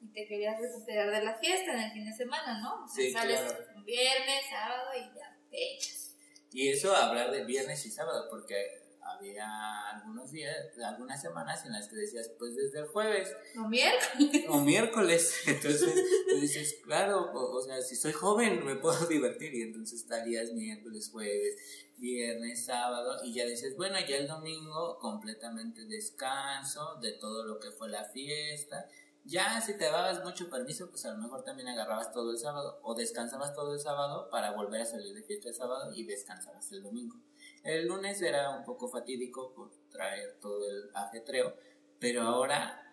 y 0.00 0.08
te 0.12 0.26
querías 0.26 0.60
recuperar 0.60 1.10
de 1.10 1.22
la 1.24 1.34
fiesta 1.34 1.72
en 1.72 1.80
el 1.80 1.92
fin 1.92 2.04
de 2.04 2.12
semana, 2.12 2.60
¿no? 2.60 2.84
O 2.84 2.88
sea, 2.88 3.04
Sí, 3.04 3.12
sales 3.12 3.40
claro. 3.40 3.64
un 3.76 3.84
viernes, 3.84 4.44
sábado 4.50 4.90
y 4.96 5.16
ya 5.18 5.36
te 5.50 5.74
echas. 5.74 6.14
Y 6.52 6.68
eso 6.70 6.94
hablar 6.94 7.30
de 7.30 7.44
viernes 7.44 7.84
y 7.86 7.90
sábado, 7.90 8.26
porque 8.28 8.82
había 9.04 9.88
algunos 9.88 10.30
días, 10.30 10.56
algunas 10.84 11.20
semanas 11.20 11.64
en 11.66 11.72
las 11.72 11.88
que 11.88 11.96
decías, 11.96 12.30
pues 12.38 12.54
desde 12.56 12.80
el 12.80 12.86
jueves 12.86 13.34
¿No 13.54 13.68
miércoles? 13.68 14.44
o 14.48 14.60
miércoles. 14.60 15.34
Entonces 15.46 15.94
tú 16.28 16.40
dices, 16.40 16.76
claro, 16.84 17.32
o, 17.32 17.56
o 17.56 17.62
sea, 17.62 17.80
si 17.82 17.96
soy 17.96 18.12
joven 18.12 18.64
me 18.64 18.76
puedo 18.76 19.06
divertir. 19.08 19.54
Y 19.54 19.62
entonces 19.62 20.00
estarías 20.00 20.52
miércoles, 20.52 21.10
jueves, 21.10 21.56
viernes, 21.98 22.64
sábado. 22.64 23.20
Y 23.24 23.34
ya 23.34 23.44
dices, 23.44 23.76
bueno, 23.76 23.96
ya 24.00 24.16
el 24.16 24.28
domingo 24.28 24.98
completamente 24.98 25.84
descanso 25.86 26.96
de 27.00 27.12
todo 27.12 27.44
lo 27.44 27.58
que 27.58 27.70
fue 27.70 27.88
la 27.88 28.04
fiesta. 28.04 28.86
Ya 29.24 29.60
si 29.60 29.74
te 29.78 29.84
dabas 29.84 30.24
mucho 30.24 30.50
permiso, 30.50 30.90
pues 30.90 31.04
a 31.04 31.12
lo 31.12 31.18
mejor 31.18 31.44
también 31.44 31.68
agarrabas 31.68 32.12
todo 32.12 32.32
el 32.32 32.38
sábado 32.38 32.80
o 32.82 32.94
descansabas 32.94 33.54
todo 33.54 33.72
el 33.72 33.78
sábado 33.78 34.28
para 34.30 34.50
volver 34.50 34.80
a 34.80 34.86
salir 34.86 35.14
de 35.14 35.22
fiesta 35.22 35.48
el 35.48 35.54
sábado 35.54 35.92
y 35.94 36.04
descansabas 36.04 36.72
el 36.72 36.82
domingo. 36.82 37.16
El 37.62 37.86
lunes 37.86 38.20
era 38.20 38.50
un 38.50 38.64
poco 38.64 38.88
fatídico 38.88 39.52
por 39.54 39.70
traer 39.90 40.38
todo 40.40 40.68
el 40.68 40.90
ajetreo, 40.94 41.56
pero 42.00 42.22
ahora 42.22 42.92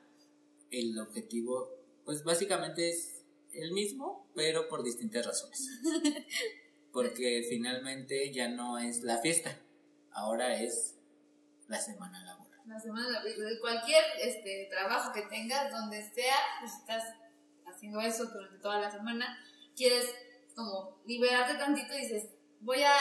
el 0.69 0.97
objetivo, 0.99 1.69
pues 2.05 2.23
básicamente 2.23 2.89
es 2.89 3.25
el 3.53 3.71
mismo, 3.71 4.27
pero 4.36 4.67
por 4.67 4.84
distintas 4.84 5.25
razones. 5.25 5.67
Porque 6.91 7.45
finalmente 7.47 8.32
ya 8.32 8.47
no 8.47 8.77
es 8.77 9.03
la 9.03 9.17
fiesta, 9.19 9.60
ahora 10.12 10.55
es 10.62 10.95
la 11.67 11.79
semana 11.79 12.23
laboral. 12.23 12.60
La 12.65 12.79
semana, 12.79 13.23
de 13.23 13.60
cualquier 13.60 14.03
este, 14.21 14.67
trabajo 14.69 15.12
que 15.12 15.23
tengas, 15.23 15.71
donde 15.71 16.03
sea, 16.13 16.36
pues 16.60 16.73
estás 16.73 17.03
haciendo 17.65 17.99
eso 18.01 18.25
durante 18.25 18.60
toda 18.60 18.79
la 18.79 18.91
semana, 18.91 19.39
quieres 19.75 20.05
como 20.55 21.01
liberarte 21.05 21.58
tantito 21.58 21.93
y 21.93 22.01
dices, 22.01 22.29
voy 22.60 22.84
a 22.84 22.93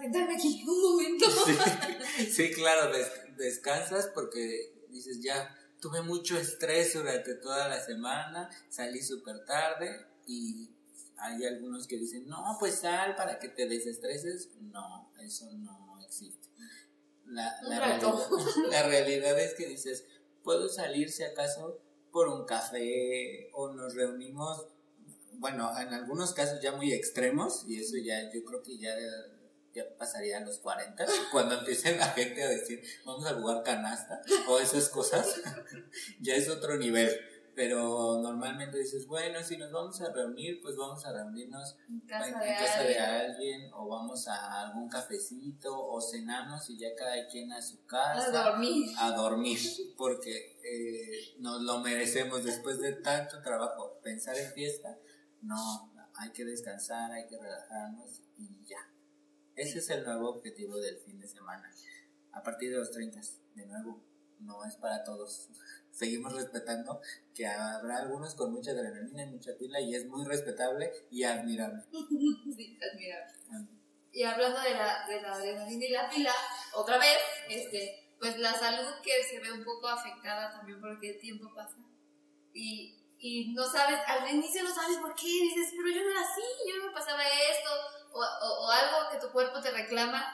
sentarme 0.00 0.34
aquí 0.34 0.64
un 0.66 0.82
momento. 0.82 1.26
Sí, 2.16 2.26
sí, 2.32 2.50
claro, 2.52 2.92
des- 2.92 3.36
descansas 3.36 4.08
porque 4.14 4.72
dices 4.90 5.22
ya, 5.22 5.56
tuve 5.80 6.02
mucho 6.02 6.38
estrés 6.38 6.94
durante 6.94 7.34
toda 7.34 7.68
la 7.68 7.80
semana, 7.84 8.50
salí 8.68 9.02
súper 9.02 9.44
tarde 9.44 10.06
y 10.26 10.68
hay 11.16 11.44
algunos 11.46 11.86
que 11.86 11.96
dicen, 11.98 12.26
no, 12.26 12.56
pues 12.58 12.76
sal 12.76 13.14
para 13.16 13.38
que 13.38 13.48
te 13.48 13.66
desestreses. 13.68 14.48
No, 14.60 15.10
eso 15.20 15.50
no 15.52 15.98
existe. 16.02 16.48
La, 17.26 17.56
la 17.62 17.78
realidad, 17.78 18.28
la 18.70 18.82
realidad 18.82 19.38
es 19.38 19.54
que 19.54 19.66
dices, 19.66 20.04
puedo 20.42 20.68
salir 20.68 21.10
si 21.10 21.22
acaso 21.22 21.78
por 22.10 22.28
un 22.28 22.44
café 22.44 23.50
o 23.52 23.72
nos 23.72 23.94
reunimos, 23.94 24.66
bueno, 25.34 25.70
en 25.78 25.94
algunos 25.94 26.32
casos 26.34 26.60
ya 26.60 26.72
muy 26.72 26.92
extremos 26.92 27.64
y 27.68 27.78
eso 27.80 27.96
ya 28.02 28.30
yo 28.32 28.42
creo 28.44 28.62
que 28.62 28.76
ya 28.78 28.94
ya 29.74 29.84
pasaría 29.98 30.38
a 30.38 30.40
los 30.40 30.58
40, 30.58 31.06
cuando 31.32 31.58
empiecen 31.58 31.98
la 31.98 32.06
gente 32.08 32.42
a 32.42 32.48
decir, 32.48 32.82
vamos 33.04 33.26
a 33.26 33.34
jugar 33.34 33.62
canasta 33.62 34.20
o 34.48 34.58
esas 34.58 34.88
cosas, 34.88 35.40
ya 36.20 36.34
es 36.34 36.48
otro 36.48 36.76
nivel. 36.76 37.10
Pero 37.52 38.18
normalmente 38.22 38.78
dices, 38.78 39.06
bueno, 39.06 39.42
si 39.42 39.58
nos 39.58 39.70
vamos 39.72 40.00
a 40.00 40.10
reunir, 40.12 40.62
pues 40.62 40.76
vamos 40.76 41.04
a 41.04 41.12
reunirnos 41.12 41.76
En 41.88 42.00
casa 42.06 42.28
en, 42.28 42.38
de 42.38 42.48
en 42.48 42.54
casa 42.56 42.82
de 42.84 42.98
alguien. 42.98 43.70
o 43.74 43.88
vamos 43.88 44.28
a 44.28 44.62
algún 44.62 44.88
cafecito 44.88 45.68
o 45.76 46.00
cenamos 46.00 46.70
y 46.70 46.78
ya 46.78 46.94
cada 46.96 47.26
quien 47.26 47.52
a 47.52 47.60
su 47.60 47.76
A 47.82 47.86
casa 47.86 48.30
dormir. 48.30 48.90
a 48.96 49.10
dormir, 49.12 49.58
porque 49.98 50.56
eh, 50.62 51.34
nos 51.40 51.60
lo 51.62 51.80
merecemos 51.80 52.44
después 52.44 52.78
de 52.80 52.92
tanto 52.94 53.42
trabajo. 53.42 53.98
Pensar 54.02 54.38
en 54.38 54.50
fiesta, 54.52 54.96
no, 55.42 55.92
hay 56.14 56.30
que 56.30 56.44
descansar, 56.44 57.10
hay 57.10 57.26
que 57.26 57.36
relajarnos 57.36 58.22
y 58.38 58.64
ya. 58.64 58.78
Ese 59.56 59.78
es 59.78 59.90
el 59.90 60.04
nuevo 60.04 60.30
objetivo 60.30 60.78
del 60.78 60.98
fin 60.98 61.18
de 61.18 61.28
semana. 61.28 61.70
A 62.32 62.42
partir 62.42 62.70
de 62.70 62.78
los 62.78 62.90
30, 62.90 63.20
de 63.54 63.66
nuevo, 63.66 64.00
no 64.40 64.64
es 64.64 64.76
para 64.76 65.04
todos. 65.04 65.48
Seguimos 65.90 66.34
respetando 66.34 67.00
que 67.34 67.46
habrá 67.46 67.98
algunos 67.98 68.34
con 68.34 68.52
mucha 68.52 68.70
adrenalina 68.70 69.24
y 69.24 69.26
mucha 69.26 69.56
pila 69.58 69.80
y 69.80 69.94
es 69.94 70.06
muy 70.06 70.24
respetable 70.24 70.92
y 71.10 71.24
admirable. 71.24 71.82
Sí, 72.56 72.78
admirable. 72.92 73.34
Y 74.12 74.24
hablando 74.24 74.60
de 74.60 74.70
la, 74.70 75.06
de 75.08 75.22
la 75.22 75.34
adrenalina 75.34 75.84
y 75.84 75.90
la 75.90 76.10
pila, 76.10 76.32
otra 76.74 76.98
vez, 76.98 77.18
este, 77.48 78.14
pues 78.18 78.38
la 78.38 78.52
salud 78.58 78.92
que 79.02 79.22
se 79.24 79.40
ve 79.40 79.52
un 79.52 79.64
poco 79.64 79.88
afectada 79.88 80.50
también 80.50 80.80
porque 80.80 81.10
el 81.10 81.20
tiempo 81.20 81.52
pasa. 81.54 81.76
Y, 82.52 82.99
y 83.20 83.52
no 83.52 83.66
sabes, 83.70 84.00
al 84.06 84.30
inicio 84.30 84.62
no 84.62 84.74
sabes 84.74 84.96
por 84.98 85.14
qué, 85.14 85.26
dices, 85.26 85.74
pero 85.76 85.88
yo 85.94 86.02
no 86.02 86.10
era 86.10 86.20
así, 86.22 86.42
yo 86.66 86.84
no 86.84 86.92
pasaba 86.92 87.22
esto, 87.22 87.70
o, 88.12 88.18
o, 88.20 88.70
algo 88.70 89.10
que 89.12 89.18
tu 89.18 89.30
cuerpo 89.30 89.60
te 89.60 89.70
reclama, 89.70 90.24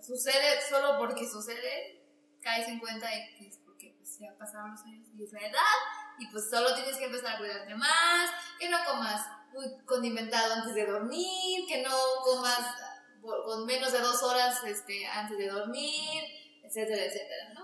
sucede 0.00 0.60
solo 0.68 0.96
porque 0.96 1.28
sucede, 1.28 2.00
caes 2.40 2.68
en 2.68 2.78
cuenta 2.78 3.08
de 3.08 3.34
que 3.36 3.48
es 3.48 3.58
porque 3.58 3.94
pues, 3.98 4.18
ya 4.18 4.32
pasaron 4.38 4.70
los 4.70 4.80
años 4.82 5.08
y 5.14 5.24
es 5.24 5.32
la 5.32 5.40
edad, 5.40 5.78
y 6.18 6.26
pues 6.30 6.48
solo 6.48 6.74
tienes 6.74 6.96
que 6.96 7.06
empezar 7.06 7.34
a 7.34 7.38
cuidarte 7.38 7.74
más, 7.74 8.30
que 8.58 8.68
no 8.68 8.78
comas 8.86 9.26
muy 9.52 9.66
condimentado 9.84 10.54
antes 10.54 10.74
de 10.74 10.86
dormir, 10.86 11.66
que 11.66 11.82
no 11.82 11.96
comas 12.22 12.60
por- 13.20 13.44
con 13.44 13.66
menos 13.66 13.92
de 13.92 13.98
dos 13.98 14.22
horas 14.22 14.62
este, 14.64 15.06
antes 15.06 15.36
de 15.36 15.48
dormir, 15.48 16.22
etcétera, 16.62 17.04
etcétera, 17.04 17.54
¿no? 17.54 17.59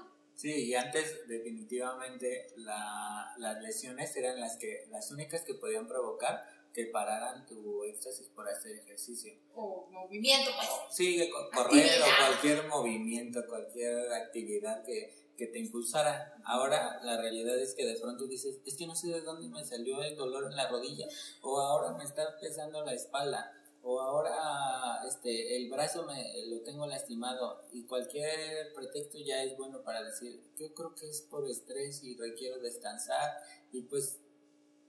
Sí, 0.46 0.66
y 0.66 0.74
antes 0.76 1.26
definitivamente 1.26 2.46
la- 2.58 3.34
las 3.38 3.60
lesiones 3.62 4.14
eran 4.14 4.38
las 4.38 4.56
que 4.58 4.86
las 4.90 5.10
únicas 5.10 5.42
que 5.42 5.54
podían 5.54 5.88
provocar 5.88 6.40
que 6.72 6.86
pararan 6.86 7.44
tu 7.46 7.82
éxtasis 7.82 8.28
por 8.28 8.48
hacer 8.48 8.76
ejercicio. 8.76 9.34
O 9.56 9.88
movimiento, 9.90 10.52
pues. 10.56 10.68
Sí, 10.96 11.28
correr 11.52 12.00
o 12.00 12.04
cualquier 12.28 12.68
movimiento, 12.68 13.44
cualquier 13.48 14.12
actividad 14.12 14.84
que, 14.84 15.12
que 15.36 15.48
te 15.48 15.58
impulsara. 15.58 16.34
Ahora 16.44 17.00
la 17.02 17.20
realidad 17.20 17.58
es 17.58 17.74
que 17.74 17.84
de 17.84 17.98
pronto 17.98 18.28
dices, 18.28 18.60
es 18.64 18.76
que 18.76 18.86
no 18.86 18.94
sé 18.94 19.08
de 19.08 19.22
dónde 19.22 19.48
me 19.48 19.64
salió 19.64 20.00
el 20.00 20.14
dolor 20.14 20.44
en 20.44 20.54
la 20.54 20.68
rodilla, 20.68 21.08
o 21.40 21.58
ahora 21.60 21.96
me 21.98 22.04
está 22.04 22.38
pesando 22.38 22.84
la 22.84 22.92
espalda, 22.94 23.52
o 23.88 24.00
ahora 24.00 25.06
este 25.06 25.56
el 25.56 25.70
brazo 25.70 26.04
me 26.06 26.46
lo 26.48 26.60
tengo 26.62 26.86
lastimado 26.86 27.62
y 27.72 27.84
cualquier 27.84 28.72
pretexto 28.74 29.18
ya 29.18 29.44
es 29.44 29.56
bueno 29.56 29.82
para 29.84 30.02
decir 30.02 30.42
yo 30.58 30.74
creo 30.74 30.92
que 30.94 31.08
es 31.08 31.22
por 31.22 31.48
estrés 31.48 32.02
y 32.02 32.16
requiero 32.16 32.58
descansar 32.58 33.36
y 33.70 33.82
pues 33.82 34.18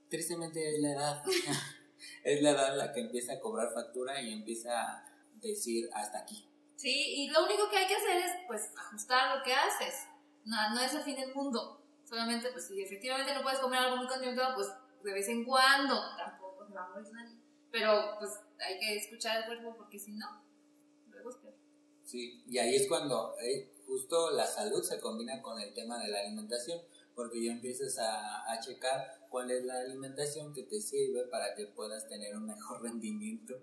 tristemente 0.08 0.74
es 0.74 0.80
la 0.80 0.92
edad 0.92 1.22
es 2.24 2.42
la 2.42 2.50
edad 2.50 2.76
la 2.76 2.92
que 2.92 3.00
empieza 3.00 3.34
a 3.34 3.40
cobrar 3.40 3.72
factura 3.72 4.20
y 4.20 4.32
empieza 4.32 4.70
a 4.80 5.04
decir 5.40 5.88
hasta 5.94 6.18
aquí 6.18 6.48
Sí, 6.78 6.94
y 6.94 7.30
lo 7.30 7.44
único 7.44 7.68
que 7.68 7.76
hay 7.76 7.88
que 7.88 7.96
hacer 7.96 8.18
es, 8.18 8.30
pues, 8.46 8.70
ajustar 8.78 9.36
lo 9.36 9.42
que 9.42 9.52
haces. 9.52 10.06
No, 10.44 10.70
no 10.72 10.80
es 10.80 10.94
el 10.94 11.02
fin 11.02 11.16
del 11.16 11.34
mundo. 11.34 11.82
Solamente, 12.04 12.52
pues, 12.52 12.68
si 12.68 12.80
efectivamente 12.80 13.34
no 13.34 13.42
puedes 13.42 13.58
comer 13.58 13.80
algo 13.80 13.96
muy 13.96 14.06
condimentado, 14.06 14.54
pues, 14.54 14.68
de 15.02 15.12
vez 15.12 15.28
en 15.28 15.44
cuando, 15.44 16.00
tampoco 16.16 16.64
se 16.68 16.74
va 16.74 16.84
a 16.84 17.00
nadie. 17.00 17.36
Pero, 17.72 18.14
pues, 18.20 18.30
hay 18.60 18.78
que 18.78 18.96
escuchar 18.96 19.38
el 19.38 19.46
cuerpo 19.46 19.76
porque 19.76 19.98
si 19.98 20.12
no, 20.12 20.42
luego 21.10 21.30
es 21.30 21.36
peor. 21.36 21.54
Sí, 22.04 22.42
y 22.48 22.58
ahí 22.58 22.74
es 22.74 22.88
cuando 22.88 23.34
eh, 23.40 23.70
justo 23.86 24.30
la 24.30 24.46
salud 24.46 24.82
se 24.82 24.98
combina 25.00 25.42
con 25.42 25.60
el 25.60 25.74
tema 25.74 26.02
de 26.02 26.08
la 26.08 26.20
alimentación, 26.20 26.80
porque 27.14 27.42
ya 27.44 27.52
empiezas 27.52 27.98
a, 27.98 28.50
a 28.52 28.60
checar 28.60 29.26
cuál 29.28 29.50
es 29.50 29.64
la 29.64 29.80
alimentación 29.80 30.52
que 30.54 30.62
te 30.62 30.80
sirve 30.80 31.24
para 31.24 31.54
que 31.54 31.66
puedas 31.66 32.08
tener 32.08 32.36
un 32.36 32.46
mejor 32.46 32.82
rendimiento 32.82 33.54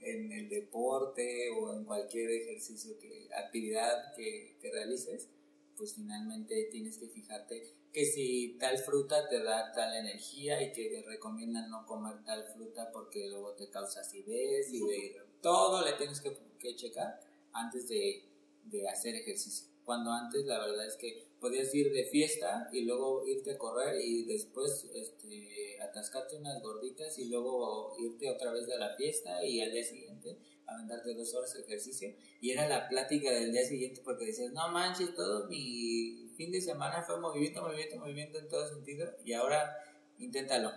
en 0.00 0.32
el 0.32 0.48
deporte 0.48 1.50
o 1.50 1.72
en 1.76 1.84
cualquier 1.84 2.30
ejercicio, 2.30 2.98
que, 2.98 3.28
actividad 3.36 4.14
que, 4.14 4.56
que 4.60 4.72
realices, 4.72 5.28
pues 5.76 5.94
finalmente 5.94 6.68
tienes 6.70 6.98
que 6.98 7.06
fijarte 7.06 7.72
que 7.92 8.06
si 8.06 8.56
tal 8.58 8.78
fruta 8.78 9.28
te 9.28 9.42
da 9.42 9.70
tal 9.72 9.94
energía 9.94 10.62
y 10.62 10.72
que 10.72 10.88
te 10.88 11.02
recomiendan 11.02 11.70
no 11.70 11.84
comer 11.86 12.24
tal 12.24 12.42
fruta 12.44 12.90
porque 12.90 13.28
luego 13.28 13.52
te 13.54 13.68
causa 13.68 14.00
acidez 14.00 14.72
y 14.72 14.80
de 14.80 15.16
todo 15.42 15.84
le 15.84 15.92
tienes 15.92 16.20
que, 16.20 16.76
checar 16.76 17.20
antes 17.52 17.88
de, 17.88 18.24
de 18.64 18.88
hacer 18.88 19.16
ejercicio. 19.16 19.68
Cuando 19.84 20.12
antes 20.12 20.46
la 20.46 20.64
verdad 20.64 20.86
es 20.86 20.96
que 20.96 21.32
podías 21.40 21.74
ir 21.74 21.92
de 21.92 22.04
fiesta 22.04 22.70
y 22.72 22.82
luego 22.82 23.26
irte 23.26 23.50
a 23.50 23.58
correr 23.58 24.00
y 24.00 24.24
después 24.24 24.88
este, 24.94 25.76
atascarte 25.82 26.36
unas 26.36 26.62
gorditas 26.62 27.18
y 27.18 27.24
luego 27.24 27.96
irte 27.98 28.30
otra 28.30 28.52
vez 28.52 28.68
de 28.68 28.78
la 28.78 28.94
fiesta 28.94 29.44
y 29.44 29.60
al 29.60 29.72
día 29.72 29.82
siguiente 29.82 30.38
aventarte 30.66 31.14
dos 31.14 31.34
horas 31.34 31.52
de 31.52 31.62
ejercicio 31.62 32.14
y 32.40 32.52
era 32.52 32.68
la 32.68 32.88
plática 32.88 33.32
del 33.32 33.52
día 33.52 33.64
siguiente 33.64 34.00
porque 34.04 34.26
decías, 34.26 34.52
no 34.52 34.68
manches, 34.68 35.14
todo 35.16 35.48
mi 35.48 36.21
fin 36.42 36.50
de 36.50 36.60
semana 36.60 37.02
fue 37.02 37.20
movimiento, 37.20 37.62
movimiento, 37.62 37.96
movimiento 37.98 38.38
en 38.38 38.48
todo 38.48 38.68
sentido 38.68 39.08
y 39.24 39.32
ahora 39.32 39.76
inténtalo. 40.18 40.72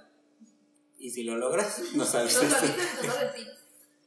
Y 1.00 1.10
si 1.10 1.24
lo 1.24 1.38
logras, 1.38 1.80
no 1.96 2.06
sabes. 2.06 2.36
Los 2.36 2.54
hobbies, 2.54 3.20
de 3.20 3.30
ti. 3.34 3.48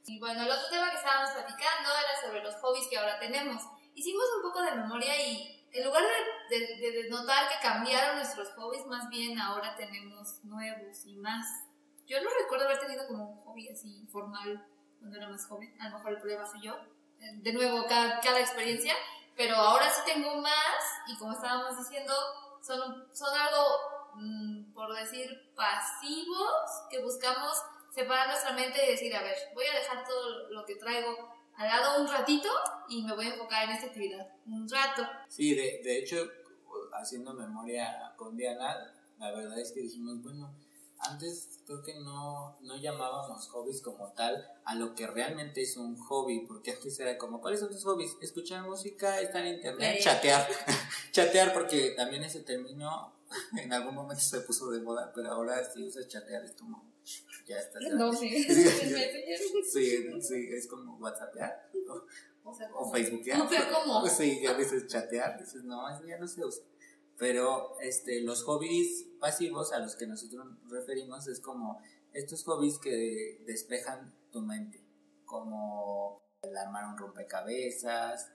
Y 0.07 0.21
bueno, 0.21 0.43
el 0.43 0.51
otro 0.51 0.69
tema 0.71 0.91
que 0.91 0.97
estábamos 0.97 1.31
platicando 1.33 1.91
era 1.91 2.29
sobre 2.29 2.43
los 2.45 2.55
hobbies 2.63 2.87
que 2.89 2.97
ahora 2.97 3.19
tenemos. 3.19 3.63
Hicimos 3.95 4.25
un 4.37 4.43
poco 4.43 4.63
de 4.63 4.71
memoria 4.71 5.21
y 5.21 5.67
en 5.73 5.85
lugar 5.85 6.05
de, 6.49 6.59
de, 6.61 6.93
de, 6.93 7.11
notar 7.11 7.49
que 7.49 7.61
cambiaron 7.61 8.17
nuestros 8.17 8.49
hobbies, 8.51 8.87
más 8.87 9.11
bien 9.11 9.39
ahora 9.39 9.77
tenemos 9.77 10.45
nuevos 10.45 11.05
y 11.05 11.17
más. 11.17 11.45
Yo 12.07 12.23
no 12.23 12.31
recuerdo 12.41 12.67
haber 12.67 12.79
tenido 12.79 13.07
como 13.07 13.33
un 13.33 13.37
hobby 13.45 13.69
así 13.69 14.07
formal 14.07 14.65
cuando 14.99 15.17
era 15.19 15.29
más 15.29 15.45
joven. 15.45 15.75
A 15.81 15.91
lo 15.91 15.99
mejor 15.99 16.13
el 16.13 16.19
problema 16.21 16.47
fui 16.47 16.63
yo. 16.63 16.79
De 17.19 17.53
nuevo, 17.53 17.85
cada, 17.89 18.21
cada 18.21 18.41
experiencia. 18.41 18.95
Pero 19.39 19.55
ahora 19.55 19.89
sí 19.89 20.01
tengo 20.05 20.35
más 20.43 20.83
y 21.07 21.17
como 21.17 21.33
estábamos 21.33 21.79
diciendo, 21.79 22.13
son, 22.61 23.07
son 23.15 23.39
algo, 23.39 23.65
mmm, 24.17 24.73
por 24.73 24.93
decir, 24.93 25.31
pasivos 25.55 26.65
que 26.91 27.01
buscamos 27.01 27.53
separar 27.95 28.27
nuestra 28.27 28.53
mente 28.53 28.85
y 28.85 28.91
decir, 28.91 29.15
a 29.15 29.23
ver, 29.23 29.37
voy 29.55 29.65
a 29.67 29.79
dejar 29.79 30.05
todo 30.05 30.51
lo 30.51 30.67
que 30.67 30.75
traigo 30.75 31.17
al 31.55 31.69
lado 31.69 32.03
un 32.03 32.09
ratito 32.09 32.49
y 32.89 33.05
me 33.05 33.15
voy 33.15 33.27
a 33.27 33.35
enfocar 33.35 33.63
en 33.63 33.77
esta 33.77 33.87
actividad, 33.87 34.27
un 34.45 34.69
rato. 34.69 35.07
Sí, 35.29 35.55
de, 35.55 35.83
de 35.85 35.99
hecho, 35.99 36.17
haciendo 36.95 37.33
memoria 37.33 38.13
con 38.17 38.37
Diana, 38.37 38.93
la 39.19 39.31
verdad 39.31 39.57
es 39.61 39.71
que 39.71 39.83
dijimos, 39.83 40.21
bueno, 40.21 40.53
antes 41.01 41.61
creo 41.67 41.83
que 41.83 41.95
no, 42.01 42.59
no 42.61 42.77
llamábamos 42.77 43.49
hobbies 43.49 43.81
como 43.83 44.13
tal 44.13 44.47
a 44.65 44.75
lo 44.75 44.95
que 44.95 45.07
realmente 45.07 45.63
es 45.63 45.77
un 45.77 45.97
hobby, 45.97 46.45
porque 46.47 46.73
antes 46.73 46.99
era 47.01 47.17
como, 47.19 47.41
¿cuáles 47.41 47.61
son 47.61 47.71
tus 47.71 47.85
hobbies? 47.85 48.17
Escuchar 48.21 48.63
música, 48.65 49.21
estar 49.21 49.45
en 49.47 49.55
internet, 49.55 49.97
Sí. 49.99 50.05
chatear. 50.05 50.49
chatear 51.13 51.53
porque 51.53 51.91
también 51.91 52.25
ese 52.25 52.41
término 52.41 53.15
en 53.63 53.73
algún 53.73 53.95
momento 53.95 54.23
se 54.23 54.41
puso 54.41 54.71
de 54.71 54.81
moda, 54.81 55.13
pero 55.15 55.31
ahora 55.31 55.65
si 55.65 55.87
usas 55.87 56.09
chatear 56.09 56.45
es 56.45 56.53
como, 56.53 56.85
ya 57.47 57.59
estás. 57.59 57.83
No, 57.93 58.13
sí. 58.13 58.47
Sí, 59.71 60.21
sí, 60.21 60.49
es 60.53 60.67
como 60.67 60.97
WhatsAppear 60.97 61.71
o, 61.89 62.51
O 62.51 62.55
sea, 62.55 62.71
o 62.75 62.91
Facebookear. 62.91 63.39
No, 63.39 63.49
pero 63.49 63.65
¿cómo? 63.73 64.07
Sí, 64.09 64.41
ya 64.43 64.55
dices 64.55 64.87
chatear, 64.87 65.39
dices, 65.39 65.63
no, 65.65 65.89
eso 65.91 66.05
ya 66.07 66.19
no 66.19 66.27
se 66.27 66.45
usa. 66.45 66.65
Pero 67.19 67.79
este, 67.81 68.21
los 68.23 68.45
hobbies 68.45 69.07
pasivos 69.19 69.73
a 69.73 69.81
los 69.81 69.97
que 69.97 70.07
nosotros 70.07 70.47
nos 70.47 70.71
referimos 70.71 71.27
es 71.27 71.41
como 71.41 71.83
estos 72.13 72.45
hobbies 72.45 72.79
que 72.79 73.43
despejan 73.45 74.15
tu 74.31 74.41
mente, 74.41 74.81
como 75.25 76.23
el 76.43 76.57
armar 76.57 76.87
un 76.87 76.97
rompecabezas, 76.97 78.31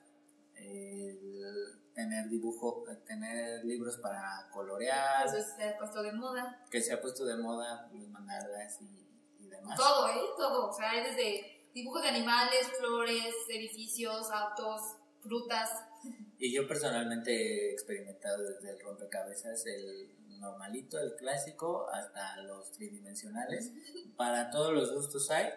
el 0.56 1.80
tener 1.93 2.28
dibujo, 2.28 2.84
tener 3.06 3.63
libros 3.63 3.98
para 3.98 4.50
colorear, 4.52 5.28
Eso 5.28 5.38
se 5.56 5.63
ha 5.69 5.78
puesto 5.78 6.02
de 6.02 6.12
moda. 6.12 6.65
que 6.69 6.82
se 6.82 6.93
ha 6.93 7.02
pusto 7.02 7.24
de 7.26 7.38
moda 7.38 7.89
los 7.93 8.08
mandalas 8.10 8.82
y, 8.82 9.08
y 9.39 9.48
demás. 9.48 9.78
Todo, 9.78 10.10
¿eh? 10.10 10.19
Todo. 10.38 10.69
O 10.69 10.74
sea, 10.74 10.91
desde 11.04 11.69
dibujos 11.74 12.02
de 12.02 12.10
animales, 12.10 12.67
flores, 12.80 13.34
edificios, 13.50 14.30
autos, 14.32 14.82
frutas. 15.22 15.69
Y 16.39 16.52
yo 16.52 16.68
personalmente 16.68 17.32
he 17.32 17.72
experimentado 17.72 18.44
desde 18.44 18.72
el 18.72 18.80
rompecabezas, 18.80 19.66
el 19.66 20.10
normalito, 20.39 21.00
el 21.00 21.16
clásico, 21.16 21.88
hasta 21.89 22.42
los 22.44 22.72
tridimensionales. 22.72 23.72
Para 24.18 24.52
todos 24.52 24.74
los 24.74 24.94
gustos 24.94 25.32
hay, 25.32 25.50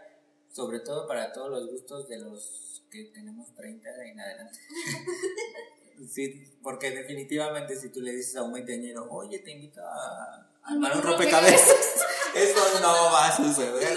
sobre 0.52 0.80
todo 0.80 1.08
para 1.08 1.32
todos 1.32 1.50
los 1.50 1.70
gustos 1.70 2.08
de 2.08 2.18
los 2.18 2.84
que 2.90 3.04
tenemos 3.04 3.54
30 3.54 3.88
en 4.04 4.20
adelante. 4.20 4.58
Sí, 6.10 6.44
porque 6.62 6.90
definitivamente 6.90 7.74
si 7.74 7.88
tú 7.88 8.02
le 8.02 8.12
dices 8.12 8.36
a 8.36 8.42
un 8.42 8.52
veinteañero, 8.52 9.08
oye, 9.10 9.38
te 9.38 9.52
invito 9.52 9.80
a 9.82 10.46
armar 10.62 10.94
un 10.94 11.02
rompecabezas, 11.02 12.04
eso 12.34 12.80
no 12.82 12.92
va 13.10 13.28
a 13.28 13.34
suceder. 13.36 13.96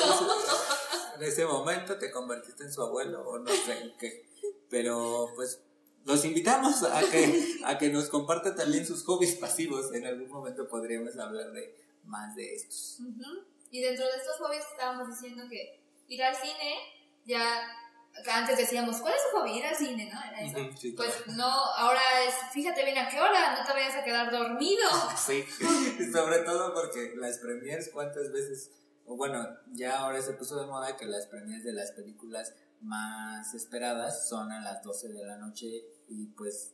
En 1.17 1.23
ese 1.23 1.45
momento 1.45 1.97
te 1.97 2.09
convertiste 2.09 2.63
en 2.63 2.71
su 2.71 2.81
abuelo 2.81 3.27
o 3.27 3.39
no 3.39 3.51
sé 3.51 3.81
en 3.81 3.97
qué. 3.97 4.25
Pero 4.69 5.33
pues 5.35 5.59
los 6.05 6.25
invitamos 6.25 6.83
a 6.83 7.01
que, 7.09 7.59
a 7.65 7.77
que 7.77 7.89
nos 7.89 8.09
compartan 8.09 8.55
también 8.55 8.85
sus 8.85 9.03
hobbies 9.05 9.35
pasivos. 9.35 9.93
En 9.93 10.05
algún 10.05 10.29
momento 10.29 10.67
podríamos 10.67 11.17
hablar 11.17 11.51
de 11.51 11.75
más 12.05 12.35
de 12.35 12.55
estos. 12.55 12.97
Ujú. 13.01 13.45
Y 13.71 13.81
dentro 13.81 14.05
de 14.05 14.11
estos 14.17 14.37
hobbies 14.37 14.63
estábamos 14.71 15.07
diciendo 15.09 15.43
que 15.49 15.79
ir 16.07 16.23
al 16.23 16.35
cine, 16.35 16.75
ya 17.25 17.43
antes 18.31 18.57
decíamos, 18.57 18.97
¿cuál 18.97 19.13
es 19.13 19.21
tu 19.31 19.37
hobby? 19.37 19.59
Ir 19.59 19.65
al 19.65 19.75
cine, 19.75 20.11
¿no? 20.11 20.19
Era 20.21 20.41
eso. 20.41 20.77
Sí, 20.77 20.91
Pues 20.93 21.13
claro. 21.13 21.31
no, 21.37 21.45
ahora 21.47 22.01
es, 22.27 22.33
fíjate 22.51 22.83
bien 22.83 22.97
a 22.97 23.07
qué 23.07 23.19
hora, 23.19 23.55
no 23.57 23.65
te 23.65 23.71
vayas 23.71 23.95
a 23.95 24.03
quedar 24.03 24.31
dormido. 24.31 24.89
Sí, 25.17 25.43
sobre 26.11 26.39
todo 26.39 26.73
porque 26.73 27.13
las 27.17 27.37
premiers, 27.37 27.89
¿cuántas 27.89 28.31
veces? 28.31 28.71
O 29.05 29.15
bueno, 29.15 29.45
ya 29.73 29.99
ahora 29.99 30.21
se 30.21 30.33
puso 30.33 30.59
de 30.59 30.65
moda 30.67 30.97
que 30.97 31.05
las 31.05 31.27
premiers 31.27 31.63
de 31.63 31.73
las 31.73 31.91
películas 31.91 32.53
más 32.81 33.53
esperadas 33.53 34.27
son 34.27 34.51
a 34.51 34.61
las 34.61 34.81
12 34.83 35.09
de 35.09 35.25
la 35.25 35.37
noche 35.37 35.85
y 36.07 36.27
pues 36.27 36.73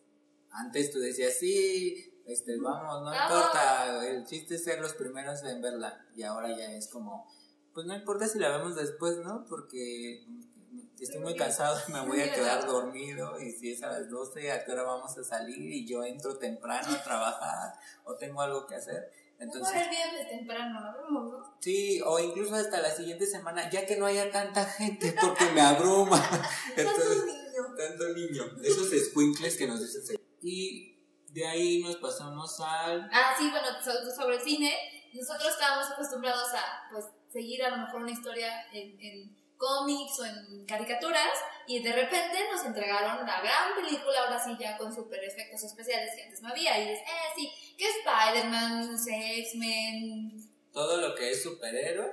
antes 0.52 0.92
tú 0.92 1.00
decías, 1.00 1.34
sí, 1.38 2.14
este, 2.26 2.58
vamos, 2.58 3.04
no 3.04 3.14
importa, 3.14 4.08
el 4.08 4.26
chiste 4.26 4.56
es 4.56 4.64
ser 4.64 4.80
los 4.80 4.94
primeros 4.94 5.44
en 5.44 5.62
verla 5.62 6.06
y 6.16 6.24
ahora 6.24 6.56
ya 6.56 6.72
es 6.72 6.88
como, 6.88 7.28
pues 7.74 7.86
no 7.86 7.96
importa 7.96 8.28
si 8.28 8.40
la 8.40 8.58
vemos 8.58 8.76
después, 8.76 9.18
¿no? 9.18 9.46
Porque 9.50 10.26
estoy 11.00 11.22
muy 11.22 11.36
cansado 11.36 11.78
me 11.90 12.06
voy 12.06 12.22
a 12.22 12.34
quedar 12.34 12.66
dormido 12.66 13.40
y 13.40 13.52
si 13.52 13.72
es 13.72 13.84
a 13.84 13.92
las 13.92 14.10
12, 14.10 14.52
¿a 14.52 14.64
qué 14.64 14.72
hora 14.72 14.84
vamos 14.84 15.18
a 15.18 15.24
salir? 15.24 15.58
Y 15.58 15.86
yo 15.86 16.04
entro 16.04 16.38
temprano 16.38 16.88
a 16.90 17.04
trabajar 17.04 17.74
o 18.06 18.16
tengo 18.16 18.42
algo 18.42 18.66
que 18.66 18.76
hacer. 18.76 19.12
Entonces, 19.40 19.76
el 19.82 19.90
viernes 19.90 20.30
temprano, 20.30 20.80
¿no? 21.10 21.56
sí, 21.60 22.02
o 22.06 22.20
incluso 22.20 22.56
hasta 22.56 22.82
la 22.82 22.90
siguiente 22.90 23.26
semana, 23.26 23.70
ya 23.70 23.86
que 23.86 23.98
no 23.98 24.06
haya 24.06 24.32
tanta 24.32 24.64
gente 24.66 25.14
porque 25.20 25.46
me 25.52 25.62
abruma. 25.62 26.18
Entonces, 26.76 27.24
tanto 27.78 28.10
niño. 28.10 28.44
Esos 28.64 28.90
squinkles 29.10 29.58
que 29.58 29.68
nos 29.68 29.82
dicen. 29.82 30.18
Y 30.42 30.98
de 31.30 31.46
ahí 31.48 31.82
nos 31.84 31.98
pasamos 31.98 32.60
al... 32.62 33.10
Ah, 33.12 33.34
sí, 33.38 33.50
bueno, 33.50 33.68
so- 33.84 34.16
sobre 34.16 34.36
el 34.38 34.42
cine, 34.42 34.74
nosotros 35.14 35.50
estábamos 35.54 35.92
acostumbrados 35.92 36.48
a, 36.54 36.90
pues, 36.92 37.06
seguir 37.32 37.64
a 37.64 37.72
lo 37.72 37.86
mejor 37.86 38.02
una 38.04 38.12
historia 38.12 38.66
en, 38.72 38.98
en 39.02 39.36
cómics 39.58 40.20
o 40.20 40.26
en 40.26 40.66
caricaturas, 40.66 41.32
y 41.68 41.82
de 41.82 41.92
repente 41.92 42.38
nos 42.52 42.66
entregaron 42.66 43.26
la 43.26 43.42
gran 43.42 43.76
película, 43.76 44.20
ahora 44.26 44.42
sí 44.44 44.56
ya 44.60 44.78
con 44.78 44.94
super 44.94 45.22
efectos 45.24 45.64
especiales 45.64 46.14
que 46.16 46.24
antes 46.24 46.42
no 46.42 46.50
había, 46.50 46.78
y 46.80 46.90
es, 46.94 47.00
eh, 47.00 47.04
sí, 47.36 47.50
que 47.78 47.86
Spider-Man, 47.88 48.98
X-Men, 49.38 50.50
todo 50.72 50.98
lo 50.98 51.16
que 51.16 51.32
es 51.32 51.44
superhéroe, 51.44 52.12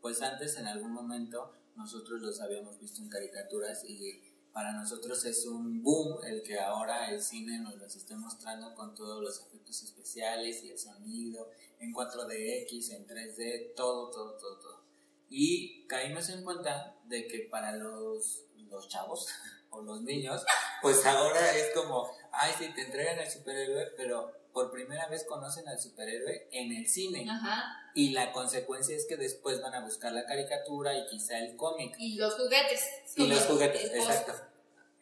pues 0.00 0.20
antes 0.20 0.58
en 0.58 0.66
algún 0.66 0.92
momento 0.92 1.52
nosotros 1.74 2.20
los 2.20 2.40
habíamos 2.40 2.78
visto 2.78 3.00
en 3.00 3.08
caricaturas 3.08 3.82
y 3.84 4.20
para 4.52 4.72
nosotros 4.72 5.24
es 5.24 5.46
un 5.46 5.82
boom 5.82 6.22
el 6.24 6.42
que 6.42 6.60
ahora 6.60 7.10
el 7.10 7.20
cine 7.20 7.58
nos 7.58 7.76
los 7.76 7.96
esté 7.96 8.14
mostrando 8.14 8.74
con 8.74 8.94
todos 8.94 9.22
los 9.22 9.40
efectos 9.40 9.82
especiales 9.82 10.62
y 10.62 10.70
el 10.70 10.78
sonido 10.78 11.50
en 11.80 11.92
4DX, 11.92 12.90
en 12.92 13.06
3D, 13.06 13.74
todo, 13.74 14.10
todo, 14.10 14.36
todo, 14.36 14.58
todo. 14.60 14.84
Y 15.28 15.86
caímos 15.88 16.28
en 16.28 16.44
cuenta 16.44 16.94
de 17.04 17.26
que 17.26 17.48
para 17.50 17.72
los, 17.72 18.44
los 18.70 18.88
chavos 18.88 19.28
o 19.70 19.82
los 19.82 20.02
niños, 20.02 20.44
pues 20.82 21.04
ahora 21.04 21.56
es 21.56 21.74
como, 21.74 22.08
ay, 22.30 22.52
sí, 22.58 22.72
te 22.74 22.82
entregan 22.82 23.18
el 23.18 23.30
superhéroe, 23.30 23.92
pero 23.96 24.43
por 24.54 24.70
primera 24.70 25.08
vez 25.08 25.24
conocen 25.24 25.66
al 25.66 25.80
superhéroe 25.80 26.48
en 26.52 26.72
el 26.72 26.86
cine. 26.86 27.26
Ajá. 27.28 27.90
Y 27.92 28.10
la 28.10 28.30
consecuencia 28.30 28.96
es 28.96 29.04
que 29.04 29.16
después 29.16 29.60
van 29.60 29.74
a 29.74 29.84
buscar 29.84 30.12
la 30.12 30.24
caricatura 30.24 30.96
y 30.96 31.06
quizá 31.08 31.40
el 31.40 31.56
cómic. 31.56 31.96
Y 31.98 32.14
los 32.14 32.34
juguetes. 32.34 32.80
Y 33.16 33.26
los 33.26 33.44
juguetes, 33.46 33.92
exacto. 33.92 34.32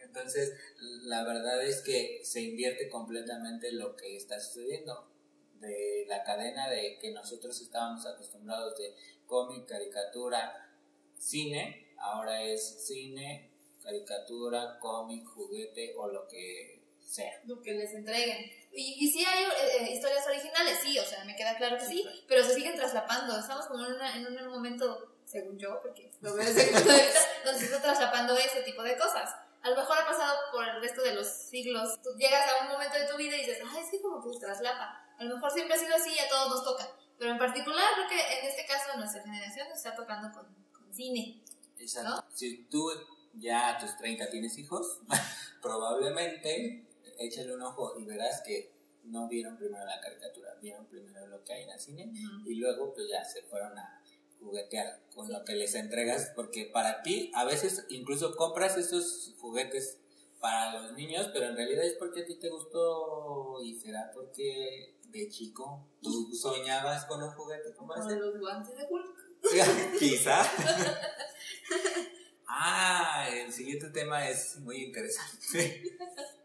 Entonces, 0.00 0.54
la 1.02 1.22
verdad 1.24 1.62
es 1.62 1.82
que 1.82 2.22
se 2.24 2.40
invierte 2.40 2.88
completamente 2.88 3.72
lo 3.72 3.94
que 3.94 4.16
está 4.16 4.40
sucediendo. 4.40 5.06
De 5.60 6.06
la 6.08 6.24
cadena 6.24 6.68
de 6.68 6.98
que 6.98 7.12
nosotros 7.12 7.60
estábamos 7.60 8.04
acostumbrados 8.06 8.76
de 8.78 8.96
cómic, 9.26 9.66
caricatura, 9.66 10.70
cine, 11.18 11.92
ahora 11.98 12.42
es 12.42 12.86
cine, 12.86 13.50
caricatura, 13.82 14.78
cómic, 14.80 15.26
juguete 15.26 15.94
o 15.96 16.08
lo 16.08 16.26
que 16.26 16.82
sea. 17.04 17.38
Lo 17.44 17.60
que 17.60 17.74
les 17.74 17.92
entreguen. 17.92 18.61
Y, 18.74 19.04
y 19.06 19.10
sí 19.10 19.24
hay 19.24 19.44
eh, 19.44 19.50
eh, 19.80 19.92
historias 19.92 20.26
originales, 20.26 20.78
sí, 20.82 20.98
o 20.98 21.04
sea, 21.04 21.24
me 21.24 21.36
queda 21.36 21.56
claro 21.56 21.76
que 21.78 21.84
sí, 21.84 22.06
pero 22.26 22.42
se 22.44 22.54
siguen 22.54 22.74
traslapando. 22.76 23.38
Estamos 23.38 23.66
como 23.66 23.84
en, 23.86 23.92
una- 23.94 24.16
en 24.16 24.26
un 24.26 24.48
momento, 24.48 25.14
según 25.26 25.58
yo, 25.58 25.78
porque 25.82 26.10
lo 26.20 26.34
veo 26.34 26.44
desde 26.46 26.66
mi 26.70 26.72
punto 26.72 26.90
de 26.92 27.02
vista, 27.02 27.20
donde 27.44 27.58
se 27.60 27.66
está 27.66 27.82
traslapando 27.82 28.36
ese 28.36 28.62
tipo 28.62 28.82
de 28.82 28.96
cosas. 28.96 29.30
A 29.62 29.70
lo 29.70 29.76
mejor 29.76 29.96
ha 29.98 30.06
pasado 30.06 30.34
por 30.52 30.66
el 30.66 30.80
resto 30.80 31.02
de 31.02 31.14
los 31.14 31.26
siglos. 31.28 32.00
Tú 32.02 32.10
llegas 32.16 32.50
a 32.50 32.64
un 32.64 32.72
momento 32.72 32.98
de 32.98 33.06
tu 33.06 33.16
vida 33.16 33.36
y 33.36 33.40
dices, 33.40 33.58
ah, 33.64 33.78
es 33.80 33.90
que 33.90 34.00
como 34.02 34.22
que 34.22 34.32
se 34.32 34.40
traslapa. 34.40 35.06
A 35.18 35.24
lo 35.24 35.34
mejor 35.36 35.52
siempre 35.52 35.76
ha 35.76 35.78
sido 35.78 35.94
así 35.94 36.10
y 36.14 36.18
a 36.18 36.28
todos 36.28 36.48
nos 36.50 36.64
toca. 36.64 36.88
Pero 37.18 37.30
en 37.30 37.38
particular, 37.38 37.84
creo 37.94 38.08
que 38.08 38.38
en 38.40 38.46
este 38.46 38.66
caso, 38.66 38.96
nuestra 38.96 39.22
generación 39.22 39.68
nos 39.68 39.76
está 39.78 39.94
tocando 39.94 40.32
con, 40.32 40.46
con 40.72 40.92
cine. 40.92 41.40
Exacto. 41.78 42.24
Si 42.34 42.64
tú 42.64 42.90
ya 43.34 43.68
a 43.68 43.78
tus 43.78 43.96
30 43.98 44.28
tienes 44.30 44.58
hijos, 44.58 44.98
probablemente 45.62 46.84
échale 47.18 47.54
un 47.54 47.62
ojo 47.62 47.98
y 47.98 48.04
verás 48.04 48.42
que 48.42 48.72
no 49.04 49.28
vieron 49.28 49.56
primero 49.56 49.84
la 49.84 50.00
caricatura, 50.00 50.54
vieron 50.60 50.86
primero 50.86 51.26
lo 51.26 51.42
que 51.42 51.52
hay 51.52 51.64
en 51.64 51.70
el 51.70 51.80
cine 51.80 52.12
y 52.46 52.54
luego 52.54 52.94
pues 52.94 53.08
ya 53.08 53.24
se 53.24 53.42
fueron 53.42 53.76
a 53.76 54.02
juguetear 54.38 55.00
con 55.14 55.30
lo 55.32 55.44
que 55.44 55.54
les 55.54 55.74
entregas 55.74 56.32
porque 56.34 56.66
para 56.72 57.02
ti 57.02 57.30
a 57.34 57.44
veces 57.44 57.84
incluso 57.88 58.36
compras 58.36 58.76
esos 58.76 59.34
juguetes 59.38 59.98
para 60.40 60.80
los 60.80 60.92
niños 60.94 61.30
pero 61.32 61.46
en 61.46 61.56
realidad 61.56 61.84
es 61.84 61.94
porque 61.94 62.22
a 62.22 62.26
ti 62.26 62.36
te 62.36 62.48
gustó 62.48 63.62
y 63.62 63.78
será 63.78 64.10
porque 64.12 64.94
de 65.04 65.28
chico 65.28 65.86
tú 66.00 66.32
soñabas 66.34 67.04
con 67.06 67.22
un 67.22 67.30
juguete 67.30 67.74
como 67.74 67.94
los 67.94 68.38
guantes 68.38 68.76
de 68.76 68.86
Hulk. 68.88 69.98
quizá. 69.98 70.42
Ah 72.54 73.28
el 73.32 73.50
siguiente 73.50 73.88
tema 73.88 74.28
es 74.28 74.58
muy 74.58 74.84
interesante 74.84 75.96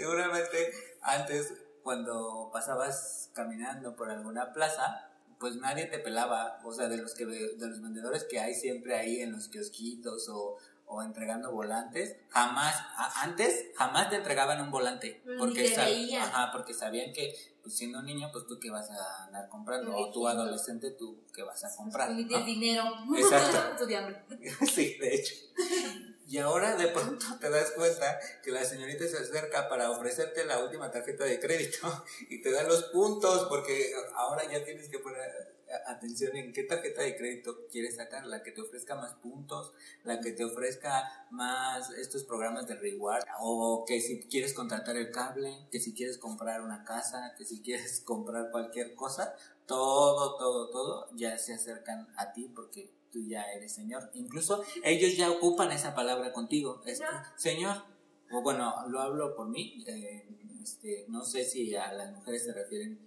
seguramente 0.00 0.72
antes 1.02 1.52
cuando 1.82 2.50
pasabas 2.52 3.30
caminando 3.34 3.94
por 3.96 4.10
alguna 4.10 4.52
plaza 4.52 5.06
pues 5.38 5.56
nadie 5.56 5.86
te 5.86 5.98
pelaba, 5.98 6.60
o 6.64 6.72
sea, 6.72 6.88
de 6.88 6.98
los 6.98 7.14
que 7.14 7.24
de 7.24 7.66
los 7.66 7.80
vendedores 7.80 8.24
que 8.24 8.38
hay 8.38 8.54
siempre 8.54 8.94
ahí 8.94 9.22
en 9.22 9.32
los 9.32 9.48
kiosquitos 9.48 10.28
o, 10.28 10.58
o 10.84 11.02
entregando 11.02 11.50
volantes, 11.50 12.14
jamás, 12.28 12.74
a- 12.96 13.22
antes 13.22 13.68
jamás 13.74 14.10
te 14.10 14.16
entregaban 14.16 14.60
un 14.60 14.70
volante, 14.70 15.22
Ni 15.24 15.38
porque, 15.38 15.62
te 15.62 16.14
ajá, 16.16 16.52
porque 16.52 16.74
sabían 16.74 17.14
que 17.14 17.34
pues 17.62 17.74
siendo 17.74 18.02
niño, 18.02 18.28
pues 18.32 18.46
tú 18.46 18.58
que 18.60 18.70
vas 18.70 18.90
a 18.90 19.24
andar 19.24 19.48
comprando, 19.48 19.96
o 19.96 20.10
tú 20.12 20.28
adolescente, 20.28 20.90
tú 20.90 21.22
que 21.32 21.42
vas 21.42 21.64
a 21.64 21.74
comprar. 21.74 22.14
De 22.14 22.44
dinero. 22.44 22.84
Exacto. 23.16 23.76
Tu. 23.78 24.66
Sí, 24.66 24.98
de 24.98 25.14
hecho. 25.14 25.34
Y 26.30 26.38
ahora 26.38 26.76
de 26.76 26.86
pronto 26.86 27.26
te 27.40 27.50
das 27.50 27.72
cuenta 27.72 28.20
que 28.40 28.52
la 28.52 28.64
señorita 28.64 29.04
se 29.08 29.18
acerca 29.18 29.68
para 29.68 29.90
ofrecerte 29.90 30.44
la 30.44 30.62
última 30.62 30.88
tarjeta 30.92 31.24
de 31.24 31.40
crédito 31.40 32.04
y 32.28 32.40
te 32.40 32.52
da 32.52 32.62
los 32.62 32.84
puntos 32.84 33.48
porque 33.48 33.92
ahora 34.14 34.48
ya 34.48 34.64
tienes 34.64 34.88
que 34.88 35.00
poner 35.00 35.56
atención 35.88 36.36
en 36.36 36.52
qué 36.52 36.62
tarjeta 36.62 37.02
de 37.02 37.16
crédito 37.16 37.66
quieres 37.68 37.96
sacar, 37.96 38.26
la 38.26 38.44
que 38.44 38.52
te 38.52 38.60
ofrezca 38.60 38.94
más 38.94 39.14
puntos, 39.14 39.72
la 40.04 40.20
que 40.20 40.30
te 40.30 40.44
ofrezca 40.44 41.26
más 41.30 41.90
estos 41.90 42.22
programas 42.22 42.68
de 42.68 42.76
reward 42.76 43.24
o 43.40 43.84
que 43.84 44.00
si 44.00 44.20
quieres 44.20 44.54
contratar 44.54 44.96
el 44.96 45.10
cable, 45.10 45.66
que 45.72 45.80
si 45.80 45.94
quieres 45.94 46.16
comprar 46.16 46.60
una 46.60 46.84
casa, 46.84 47.34
que 47.36 47.44
si 47.44 47.60
quieres 47.60 48.00
comprar 48.04 48.52
cualquier 48.52 48.94
cosa, 48.94 49.34
todo, 49.66 50.36
todo, 50.36 50.70
todo 50.70 51.08
ya 51.16 51.36
se 51.38 51.54
acercan 51.54 52.06
a 52.16 52.32
ti 52.32 52.52
porque 52.54 52.99
tú 53.12 53.20
ya 53.26 53.42
eres 53.52 53.72
señor. 53.74 54.10
Incluso 54.14 54.62
ellos 54.84 55.16
ya 55.16 55.30
ocupan 55.30 55.70
esa 55.72 55.94
palabra 55.94 56.32
contigo. 56.32 56.82
Es, 56.86 56.98
Señor. 56.98 57.14
señor. 57.36 57.84
O 58.32 58.42
bueno, 58.42 58.74
lo 58.88 59.00
hablo 59.00 59.34
por 59.34 59.48
mí. 59.48 59.82
eh, 59.86 60.26
este, 60.62 61.06
no 61.08 61.24
sé 61.24 61.44
si 61.44 61.74
a 61.74 61.92
las 61.92 62.12
mujeres 62.12 62.44
se 62.44 62.52
refieren 62.52 63.00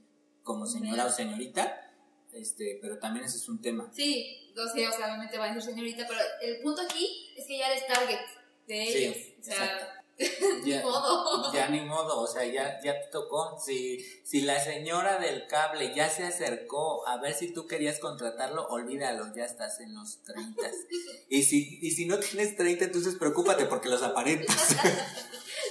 como 0.44 0.66
señora 0.66 1.06
o 1.06 1.10
señorita, 1.10 1.80
este, 2.34 2.80
pero 2.82 2.98
también 3.00 3.26
ese 3.26 3.38
es 3.38 3.48
un 3.48 3.62
tema. 3.62 3.90
Sí, 3.94 4.52
no 4.56 4.68
sé, 4.68 4.88
o 4.88 4.92
sea, 4.92 5.06
obviamente 5.06 5.38
va 5.38 5.46
a 5.46 5.54
decir 5.54 5.62
señorita, 5.72 6.06
pero 6.08 6.20
el 6.42 6.60
punto 6.62 6.82
aquí 6.82 7.30
es 7.38 7.46
que 7.48 7.58
ya 7.60 7.68
eres 7.72 7.88
target 7.88 8.20
de 8.68 8.86
Sí, 8.86 8.98
ellos. 9.06 9.18
o 9.40 9.44
sea, 9.44 9.93
Ya, 10.66 10.78
ni 10.78 10.84
modo. 10.84 11.54
ya 11.54 11.68
ni 11.70 11.82
modo, 11.82 12.22
o 12.22 12.28
sea, 12.28 12.46
ya, 12.46 12.80
ya 12.82 12.94
te 13.02 13.08
tocó. 13.12 13.60
Si, 13.60 14.00
si 14.24 14.42
la 14.42 14.60
señora 14.60 15.18
del 15.18 15.48
cable 15.48 15.94
ya 15.94 16.10
se 16.10 16.24
acercó 16.24 17.06
a 17.08 17.18
ver 17.18 17.34
si 17.34 17.54
tú 17.54 17.68
querías 17.68 18.00
contratarlo, 18.00 18.68
olvídalo, 18.70 19.34
ya 19.36 19.44
estás 19.44 19.80
en 19.82 19.94
los 19.94 20.22
30. 20.24 20.62
Y 21.30 21.44
si, 21.44 21.80
y 21.82 21.92
si 21.92 22.06
no 22.06 22.18
tienes 22.20 22.56
30, 22.56 22.86
entonces 22.86 23.16
preocúpate 23.16 23.66
porque 23.66 23.90
los 23.90 24.04
aparentas. 24.04 24.76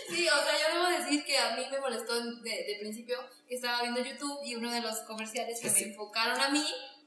Sí, 0.09 0.29
o 0.29 0.45
sea, 0.45 0.53
yo 0.59 0.75
debo 0.79 1.03
decir 1.03 1.25
que 1.25 1.39
a 1.39 1.57
mí 1.57 1.63
me 1.71 1.81
molestó 1.81 2.13
de, 2.21 2.51
de 2.51 2.77
principio 2.81 3.17
que 3.49 3.55
estaba 3.55 3.81
viendo 3.81 4.01
YouTube 4.05 4.41
y 4.45 4.57
uno 4.57 4.71
de 4.71 4.83
los 4.83 4.99
comerciales 5.01 5.59
que 5.59 5.71
Sí. 5.71 5.87
me 5.87 5.91
enfocaron 5.93 6.39
a 6.39 6.51
mí, 6.51 6.63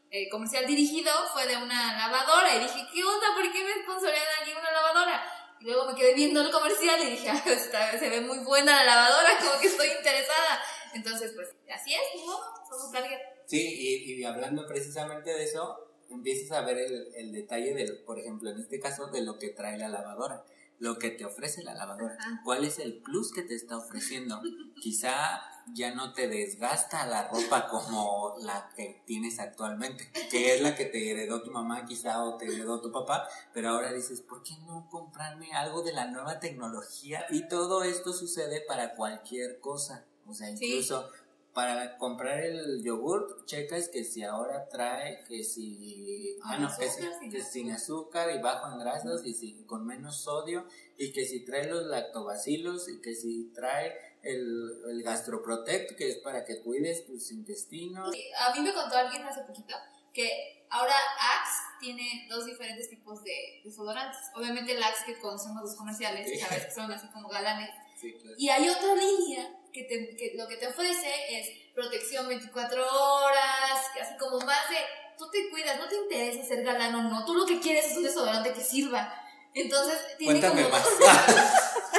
el 0.09 0.27
comercial 0.29 0.65
dirigido, 0.65 1.11
fue 1.31 1.45
de 1.45 1.55
una 1.55 1.95
lavadora. 1.97 2.55
Y 2.55 2.61
dije, 2.61 2.87
¿qué 2.91 3.03
onda? 3.03 3.27
¿Por 3.35 3.51
qué 3.51 3.63
me 3.63 3.83
sponsorean 3.83 4.23
aquí 4.41 4.51
una 4.59 4.71
lavadora? 4.71 5.23
Y 5.59 5.65
luego 5.65 5.85
me 5.89 5.95
quedé 5.95 6.13
viendo 6.13 6.41
el 6.41 6.51
comercial 6.51 6.99
y 7.03 7.11
dije, 7.11 7.29
ah, 7.31 7.43
está- 7.45 7.97
se 7.97 8.09
ve 8.09 8.21
muy 8.21 8.39
buena 8.39 8.83
la 8.83 8.95
lavadora, 8.95 9.37
como 9.39 9.59
que 9.59 9.67
estoy 9.67 9.87
interesada. 9.87 10.61
Entonces, 10.93 11.31
pues, 11.35 11.49
así 11.73 11.93
es, 11.93 12.01
ni 12.15 12.25
modo, 12.25 12.39
somos 12.69 12.91
target. 12.91 13.17
Sí, 13.47 13.61
y, 13.61 14.13
y 14.13 14.23
hablando 14.23 14.65
precisamente 14.65 15.31
de 15.31 15.43
eso, 15.43 15.77
empiezas 16.09 16.57
a 16.57 16.61
ver 16.61 16.77
el, 16.77 17.13
el 17.15 17.31
detalle, 17.31 17.73
del, 17.73 17.99
por 18.03 18.19
ejemplo, 18.19 18.49
en 18.49 18.59
este 18.59 18.79
caso, 18.79 19.07
de 19.07 19.21
lo 19.21 19.37
que 19.37 19.49
trae 19.49 19.77
la 19.77 19.89
lavadora, 19.89 20.43
lo 20.79 20.97
que 20.97 21.11
te 21.11 21.25
ofrece 21.25 21.63
la 21.63 21.73
lavadora. 21.73 22.15
Ajá. 22.19 22.41
¿Cuál 22.43 22.65
es 22.65 22.79
el 22.79 23.01
plus 23.01 23.31
que 23.33 23.43
te 23.43 23.55
está 23.55 23.77
ofreciendo? 23.77 24.41
Quizá 24.81 25.41
ya 25.73 25.93
no 25.93 26.13
te 26.13 26.27
desgasta 26.27 27.05
la 27.07 27.27
ropa 27.27 27.67
como 27.67 28.35
la 28.39 28.69
que 28.75 29.01
tienes 29.05 29.39
actualmente, 29.39 30.09
que 30.29 30.53
es 30.55 30.61
la 30.61 30.75
que 30.75 30.85
te 30.85 31.09
heredó 31.11 31.41
tu 31.41 31.51
mamá 31.51 31.85
quizá 31.85 32.23
o 32.23 32.35
te 32.37 32.45
heredó 32.45 32.81
tu 32.81 32.91
papá, 32.91 33.27
pero 33.53 33.69
ahora 33.69 33.91
dices, 33.91 34.21
¿por 34.21 34.43
qué 34.43 34.55
no 34.65 34.87
comprarme 34.89 35.51
algo 35.53 35.81
de 35.81 35.93
la 35.93 36.05
nueva 36.07 36.39
tecnología? 36.39 37.25
Y 37.29 37.47
todo 37.47 37.83
esto 37.83 38.13
sucede 38.13 38.61
para 38.61 38.95
cualquier 38.95 39.59
cosa, 39.59 40.05
o 40.27 40.33
sea, 40.33 40.55
Sí. 40.55 40.65
incluso 40.65 41.09
para 41.53 41.97
comprar 41.97 42.41
el 42.43 42.83
yogurt, 42.83 43.45
checas 43.45 43.87
que 43.87 44.03
si 44.03 44.23
ahora 44.23 44.67
trae, 44.67 45.23
que 45.23 45.41
si, 45.45 46.37
ah, 46.43 46.57
no, 46.57 46.69
que, 46.77 46.89
si- 46.89 47.29
que 47.29 47.41
sin 47.41 47.71
azúcar 47.71 48.29
y 48.35 48.41
bajo 48.41 48.71
en 48.73 48.79
grasas 48.79 49.25
y 49.25 49.33
si, 49.33 49.63
con 49.63 49.85
menos 49.85 50.17
sodio, 50.17 50.65
y 50.97 51.13
que 51.13 51.25
si 51.25 51.45
trae 51.45 51.69
los 51.69 51.85
lactobacilos 51.85 52.89
y 52.89 52.99
que 52.99 53.15
si 53.15 53.51
trae 53.53 53.93
el, 54.25 54.81
el 54.89 55.03
gastroprotect, 55.03 55.95
que 55.97 56.09
es 56.09 56.17
para 56.17 56.43
que 56.45 56.61
cuides 56.61 57.05
tus 57.05 57.31
intestinos. 57.31 58.13
A 58.39 58.53
mí 58.53 58.61
me 58.61 58.73
contó 58.73 58.97
alguien 58.97 59.23
hace 59.23 59.41
poquito 59.41 59.75
que 60.13 60.65
ahora 60.69 60.93
Axe 60.95 61.61
tiene 61.79 62.25
dos 62.29 62.45
diferentes 62.45 62.89
tipos 62.89 63.23
de 63.23 63.61
desodorantes. 63.63 64.19
Obviamente 64.35 64.71
el 64.73 64.81
Axe 64.83 65.03
que 65.05 65.19
conocemos 65.19 65.61
los 65.61 65.75
comerciales, 65.75 66.29
Sí. 66.29 66.39
sabes 66.39 66.65
que 66.65 66.71
son 66.71 66.91
así 66.91 67.07
como 67.09 67.29
galanes. 67.29 67.69
Sí, 67.99 68.13
claro. 68.13 68.35
Y 68.37 68.49
hay 68.49 68.69
otra 68.69 68.95
línea 68.95 69.49
que, 69.73 69.83
te- 69.83 70.15
que 70.15 70.33
lo 70.35 70.47
que 70.47 70.55
te 70.57 70.67
ofrece 70.67 71.09
es 71.29 71.47
protección 71.73 72.27
24 72.29 72.81
horas, 72.81 73.79
así 74.01 74.15
como 74.17 74.39
más 74.39 74.69
de, 74.69 74.77
tú 75.17 75.29
te 75.31 75.49
cuidas, 75.49 75.77
no 75.79 75.87
te 75.89 75.95
interesa 75.97 76.43
ser 76.45 76.63
galán 76.63 76.95
o 76.95 77.03
no, 77.03 77.25
tú 77.25 77.33
lo 77.35 77.45
que 77.45 77.59
quieres 77.59 77.85
es 77.91 77.97
un 77.97 78.03
desodorante 78.03 78.53
que 78.53 78.61
sirva. 78.63 79.13
Entonces, 79.53 79.97
tiene 80.17 80.39
Cuéntame 80.39 80.63
como, 80.63 80.75
más. 80.77 80.87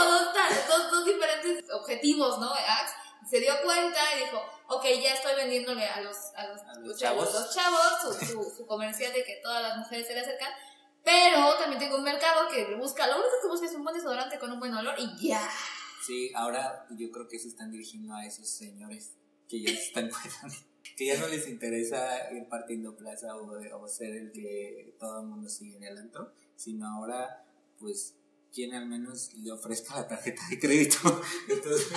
como 0.00 0.10
dos, 0.10 0.28
dos, 0.68 0.90
dos 0.90 1.04
diferentes 1.04 1.70
objetivos, 1.72 2.38
¿no? 2.38 2.52
Axe 2.52 2.94
se 3.28 3.38
dio 3.38 3.52
cuenta 3.62 3.98
y 4.16 4.24
dijo, 4.24 4.42
ok, 4.68 4.84
ya 5.02 5.14
estoy 5.14 5.36
vendiéndole 5.36 5.84
a 5.84 6.00
los, 6.00 6.16
a 6.34 6.46
los, 6.48 6.60
A 6.62 6.74
los 6.80 6.98
chavos. 6.98 7.32
los 7.32 7.54
chavos 7.54 7.80
su, 8.02 8.26
su, 8.26 8.50
su 8.56 8.66
comercial 8.66 9.12
de 9.12 9.22
que 9.24 9.40
todas 9.42 9.62
las 9.62 9.76
mujeres 9.78 10.06
se 10.06 10.14
le 10.14 10.20
acercan, 10.20 10.50
Pero 11.04 11.54
también 11.58 11.78
tengo 11.78 11.96
un 11.96 12.02
mercado 12.04 12.48
que 12.48 12.74
busca, 12.76 13.06
lo 13.06 13.16
único 13.16 13.30
que 13.42 13.48
busca 13.48 13.66
es 13.66 13.74
un 13.74 13.84
buen 13.84 13.94
desodorante 13.94 14.38
con 14.38 14.50
un 14.52 14.58
buen 14.58 14.74
olor 14.74 14.94
y 14.98 15.28
ya. 15.28 15.48
Sí, 16.06 16.32
ahora 16.34 16.86
yo 16.90 17.10
creo 17.10 17.28
que 17.28 17.38
se 17.38 17.48
están 17.48 17.70
dirigiendo 17.70 18.14
a 18.14 18.24
esos 18.24 18.48
señores 18.48 19.12
que 19.48 19.60
ya 19.62 19.68
se 19.70 19.82
están 19.82 20.08
cuidando. 20.10 20.56
Que 20.96 21.06
ya 21.06 21.18
no 21.18 21.28
les 21.28 21.46
interesa 21.46 22.30
ir 22.32 22.46
partiendo 22.48 22.94
plaza 22.96 23.34
o, 23.36 23.52
o 23.80 23.88
ser 23.88 24.16
el 24.16 24.32
que 24.32 24.96
todo 24.98 25.20
el 25.20 25.26
mundo 25.28 25.48
sigue 25.48 25.76
en 25.76 25.84
el 25.84 25.96
antro, 25.96 26.32
sino 26.56 26.86
ahora, 26.88 27.44
pues, 27.78 28.16
quien 28.52 28.74
al 28.74 28.86
menos 28.86 29.32
le 29.34 29.52
ofrezca 29.52 29.96
la 29.96 30.08
tarjeta 30.08 30.42
de 30.50 30.58
crédito. 30.58 31.22
Entonces, 31.48 31.88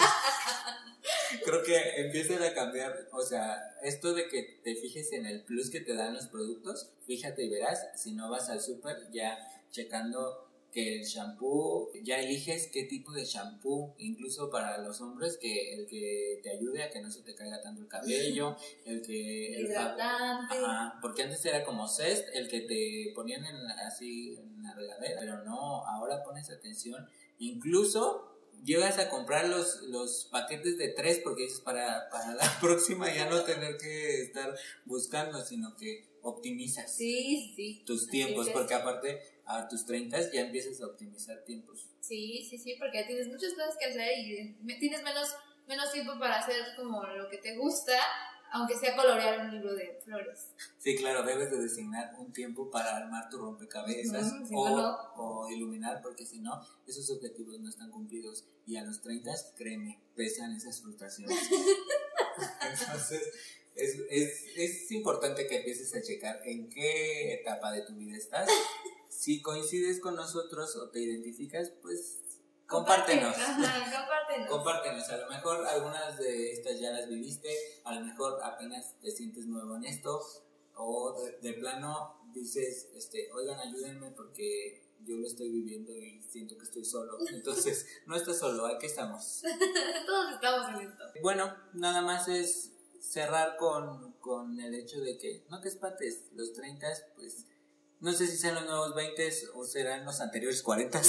creo 1.45 1.63
que 1.63 2.01
empiezan 2.01 2.43
a 2.43 2.53
cambiar, 2.53 3.07
o 3.11 3.21
sea, 3.21 3.77
esto 3.81 4.13
de 4.13 4.27
que 4.27 4.59
te 4.63 4.75
fijes 4.75 5.11
en 5.13 5.25
el 5.25 5.43
plus 5.43 5.69
que 5.69 5.81
te 5.81 5.95
dan 5.95 6.13
los 6.13 6.27
productos, 6.27 6.91
fíjate 7.05 7.43
y 7.43 7.49
verás, 7.49 7.87
si 7.95 8.13
no 8.13 8.29
vas 8.29 8.49
al 8.49 8.61
súper 8.61 9.09
ya 9.11 9.37
checando 9.71 10.52
que 10.73 10.95
el 10.95 11.05
shampoo, 11.05 11.91
ya 12.03 12.19
eliges 12.19 12.67
qué 12.73 12.83
tipo 12.83 13.11
de 13.13 13.23
shampoo, 13.25 13.93
incluso 13.99 14.49
para 14.49 14.79
los 14.79 14.99
hombres, 15.01 15.37
que 15.37 15.75
el 15.75 15.87
que 15.87 16.39
te 16.41 16.49
ayude 16.49 16.83
a 16.83 16.89
que 16.89 16.99
no 16.99 17.11
se 17.11 17.21
te 17.21 17.35
caiga 17.35 17.61
tanto 17.61 17.81
el 17.81 17.87
cabello, 17.87 18.57
el 18.85 19.01
que... 19.01 19.55
El 19.55 19.65
Hidratante. 19.67 20.55
Ajá, 20.55 20.97
porque 21.01 21.23
antes 21.23 21.45
era 21.45 21.63
como 21.63 21.87
cest, 21.87 22.27
el 22.33 22.49
que 22.49 22.61
te 22.61 23.11
ponían 23.13 23.45
en, 23.45 23.55
así 23.87 24.35
en 24.35 24.63
la 24.63 24.73
regadera, 24.73 25.19
pero 25.21 25.43
no, 25.43 25.85
ahora 25.87 26.23
pones 26.23 26.49
atención, 26.49 27.07
incluso 27.37 28.29
llegas 28.63 28.97
a 28.97 29.09
comprar 29.09 29.49
los, 29.49 29.81
los 29.83 30.25
paquetes 30.31 30.77
de 30.77 30.89
tres 30.89 31.19
porque 31.23 31.43
dices 31.43 31.59
para, 31.59 32.09
para 32.09 32.33
la 32.33 32.57
próxima 32.61 33.13
ya 33.13 33.29
no 33.29 33.43
tener 33.43 33.77
que 33.77 34.21
estar 34.21 34.55
buscando, 34.85 35.43
sino 35.43 35.75
que 35.75 36.05
optimizas 36.21 36.95
Sí, 36.95 37.53
sí. 37.55 37.83
tus 37.85 38.07
tiempos, 38.07 38.49
porque 38.49 38.73
aparte 38.73 39.19
a 39.45 39.67
tus 39.67 39.85
30 39.85 40.31
ya 40.31 40.41
empiezas 40.41 40.81
a 40.81 40.87
optimizar 40.87 41.43
tiempos. 41.43 41.89
Sí, 41.99 42.45
sí, 42.49 42.57
sí, 42.57 42.75
porque 42.79 43.03
tienes 43.03 43.27
muchas 43.27 43.53
cosas 43.53 43.75
que 43.79 43.85
hacer 43.85 44.17
y 44.17 44.55
tienes 44.79 45.03
menos, 45.03 45.35
menos 45.67 45.91
tiempo 45.91 46.17
para 46.19 46.39
hacer 46.39 46.75
como 46.75 47.03
lo 47.03 47.29
que 47.29 47.37
te 47.37 47.55
gusta, 47.57 47.97
aunque 48.51 48.77
sea 48.77 48.95
colorear 48.95 49.39
un 49.39 49.51
libro 49.51 49.73
de 49.73 49.99
flores. 50.03 50.49
Sí, 50.77 50.95
claro, 50.95 51.23
debes 51.23 51.49
de 51.49 51.59
designar 51.59 52.13
un 52.19 52.31
tiempo 52.31 52.69
para 52.69 52.95
armar 52.95 53.29
tu 53.29 53.37
rompecabezas 53.37 54.31
si 54.47 54.53
o, 54.55 54.69
no. 54.69 54.97
o 55.15 55.49
iluminar, 55.49 56.01
porque 56.01 56.25
si 56.25 56.39
no, 56.39 56.61
esos 56.85 57.09
objetivos 57.09 57.59
no 57.59 57.69
están 57.69 57.89
cumplidos 57.89 58.45
y 58.65 58.77
a 58.77 58.83
los 58.83 59.01
30, 59.01 59.31
créeme, 59.55 59.99
pesan 60.15 60.55
esas 60.55 60.81
frustraciones. 60.81 61.37
Entonces, 62.71 63.21
es, 63.75 63.99
es, 64.09 64.45
es 64.55 64.91
importante 64.91 65.47
que 65.47 65.57
empieces 65.57 65.93
a 65.95 66.01
checar 66.01 66.41
en 66.45 66.69
qué 66.69 67.33
etapa 67.33 67.71
de 67.71 67.81
tu 67.81 67.95
vida 67.95 68.17
estás. 68.17 68.47
Si 69.23 69.41
coincides 69.41 70.01
con 70.01 70.17
nosotros 70.17 70.75
o 70.75 70.89
te 70.89 70.99
identificas, 70.99 71.71
pues 71.81 72.19
compártenos. 72.67 73.33
Ajá, 73.37 74.01
compártenos. 74.01 74.49
Compártenos, 74.51 75.09
a 75.09 75.17
lo 75.17 75.29
mejor 75.29 75.65
algunas 75.65 76.17
de 76.17 76.51
estas 76.51 76.77
ya 76.77 76.91
las 76.91 77.07
viviste, 77.07 77.49
a 77.85 77.95
lo 77.95 78.05
mejor 78.05 78.43
apenas 78.43 78.99
te 78.99 79.11
sientes 79.11 79.45
nuevo 79.45 79.77
en 79.77 79.85
esto, 79.85 80.21
o 80.75 81.13
de, 81.13 81.37
de 81.39 81.53
plano 81.53 82.19
dices, 82.33 82.89
este, 82.95 83.31
oigan, 83.31 83.57
ayúdenme 83.61 84.11
porque 84.11 84.91
yo 85.05 85.15
lo 85.15 85.25
estoy 85.25 85.49
viviendo 85.49 85.95
y 85.95 86.21
siento 86.23 86.57
que 86.57 86.65
estoy 86.65 86.83
solo. 86.83 87.17
Entonces, 87.31 87.87
no 88.05 88.17
estás 88.17 88.39
solo, 88.39 88.65
aquí 88.65 88.87
estamos. 88.87 89.41
Todos 90.05 90.33
estamos 90.33 90.67
en 90.67 90.89
esto. 90.89 91.03
Bueno, 91.21 91.55
nada 91.71 92.01
más 92.01 92.27
es 92.27 92.73
cerrar 92.99 93.55
con, 93.55 94.15
con 94.19 94.59
el 94.59 94.75
hecho 94.75 94.99
de 94.99 95.17
que 95.17 95.45
no 95.49 95.61
te 95.61 95.69
espantes, 95.69 96.27
los 96.33 96.51
30, 96.51 96.87
pues 97.15 97.45
no 98.03 98.11
sé 98.11 98.27
si 98.27 98.35
sean 98.35 98.55
los 98.55 98.65
nuevos 98.65 98.93
20 98.95 99.29
o 99.53 99.63
serán 99.63 100.03
los 100.03 100.19
anteriores 100.19 100.61
40, 100.61 101.01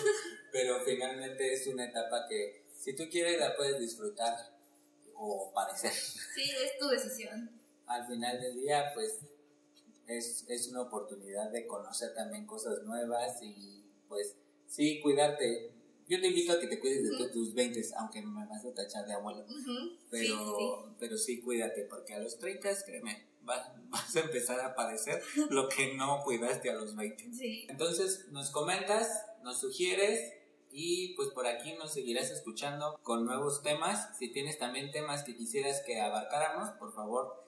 pero 0.52 0.80
finalmente 0.84 1.54
es 1.54 1.68
una 1.68 1.84
etapa 1.84 2.26
que 2.28 2.64
si 2.76 2.96
tú 2.96 3.04
quieres 3.08 3.38
la 3.38 3.56
puedes 3.56 3.78
disfrutar 3.78 4.34
o 5.14 5.52
parecer. 5.54 5.92
Sí, 5.92 6.50
es 6.50 6.76
tu 6.80 6.88
decisión. 6.88 7.48
Al 7.86 8.08
final 8.08 8.40
del 8.40 8.56
día, 8.56 8.90
pues 8.92 9.20
es, 10.08 10.44
es 10.48 10.66
una 10.66 10.80
oportunidad 10.80 11.52
de 11.52 11.64
conocer 11.68 12.12
también 12.12 12.44
cosas 12.44 12.82
nuevas 12.82 13.40
y 13.40 13.84
pues 14.08 14.34
sí, 14.66 15.00
cuidarte. 15.00 15.70
Yo 16.08 16.20
te 16.20 16.26
invito 16.26 16.54
a 16.54 16.58
que 16.58 16.66
te 16.66 16.80
cuides 16.80 17.16
de 17.16 17.28
tus 17.28 17.54
20, 17.54 17.80
aunque 17.98 18.20
me 18.20 18.44
vas 18.46 18.64
a 18.64 18.74
tachar 18.74 19.06
de 19.06 19.12
abuelo. 19.14 19.46
Pero 20.10 20.36
Sí, 20.36 20.54
sí, 20.58 20.96
pero 20.98 21.16
sí, 21.16 21.40
cuídate, 21.40 21.82
porque 21.84 22.14
a 22.14 22.18
los 22.18 22.36
30, 22.40 22.82
créeme, 22.84 23.31
vas, 23.44 24.16
a 24.16 24.20
empezar 24.20 24.60
a 24.60 24.74
padecer 24.74 25.22
lo 25.50 25.68
que 25.68 25.94
no 25.94 26.22
cuidaste 26.22 26.70
a 26.70 26.74
los 26.74 26.96
20. 26.96 27.32
sí. 27.32 27.66
Entonces, 27.68 28.26
nos 28.30 28.50
comentas, 28.50 29.26
nos 29.42 29.60
sugieres 29.60 30.32
y 30.70 31.14
pues 31.16 31.28
por 31.30 31.46
aquí 31.46 31.74
nos 31.74 31.92
seguirás 31.92 32.30
escuchando 32.30 32.98
con 33.02 33.24
nuevos 33.24 33.62
temas. 33.62 34.16
Si 34.18 34.32
tienes 34.32 34.58
también 34.58 34.90
temas 34.90 35.22
que 35.22 35.36
quisieras 35.36 35.82
que 35.84 36.00
abarcáramos, 36.00 36.70
por 36.78 36.94
favor, 36.94 37.42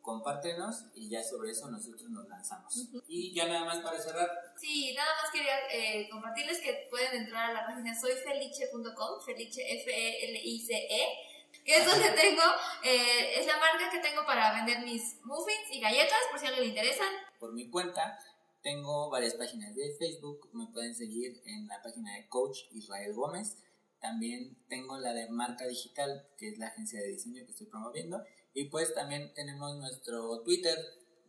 compártenos 0.00 0.86
y 0.94 1.10
ya 1.10 1.22
sobre 1.22 1.50
eso 1.50 1.70
nosotros 1.70 2.08
nos 2.10 2.26
lanzamos. 2.28 2.74
Ujú. 2.76 3.02
Y 3.06 3.34
ya 3.34 3.46
nada 3.46 3.64
más 3.64 3.80
para 3.80 4.00
cerrar, 4.00 4.30
Sí, 4.60 4.92
nada 4.94 5.10
más 5.22 5.30
quería 5.32 5.54
eh, 5.72 6.08
compartirles 6.10 6.60
que 6.60 6.86
pueden 6.90 7.22
entrar 7.22 7.50
a 7.50 7.52
la 7.54 7.66
página 7.66 7.98
soyfelice.com, 7.98 9.20
felice 9.24 9.62
F-E-L-I-C-E, 9.62 11.29
que 11.64 11.76
es 11.76 11.86
donde 11.86 12.10
tengo, 12.10 12.42
eh, 12.82 13.38
es 13.38 13.46
la 13.46 13.58
marca 13.58 13.90
que 13.90 13.98
tengo 13.98 14.24
para 14.24 14.54
vender 14.54 14.80
mis 14.80 15.20
muffins 15.24 15.70
y 15.70 15.80
galletas, 15.80 16.18
por 16.30 16.40
si 16.40 16.46
a 16.46 16.48
alguien 16.48 16.68
le 16.68 16.70
interesan. 16.70 17.08
por 17.38 17.52
mi 17.52 17.70
cuenta. 17.70 18.18
Tengo 18.62 19.08
varias 19.08 19.34
páginas 19.34 19.74
de 19.74 19.94
Facebook, 19.98 20.50
me 20.52 20.66
pueden 20.66 20.94
seguir 20.94 21.40
en 21.46 21.66
la 21.66 21.80
página 21.82 22.14
de 22.14 22.28
Coach 22.28 22.58
Israel 22.72 23.14
Gómez. 23.14 23.56
También 24.00 24.56
tengo 24.68 24.98
la 24.98 25.14
de 25.14 25.30
Marca 25.30 25.66
Digital, 25.66 26.28
que 26.36 26.48
es 26.48 26.58
la 26.58 26.66
agencia 26.66 27.00
de 27.00 27.08
diseño 27.08 27.44
que 27.44 27.52
estoy 27.52 27.66
promoviendo. 27.68 28.22
Y 28.52 28.64
pues 28.64 28.92
también 28.94 29.32
tenemos 29.34 29.76
nuestro 29.76 30.42
Twitter. 30.42 30.76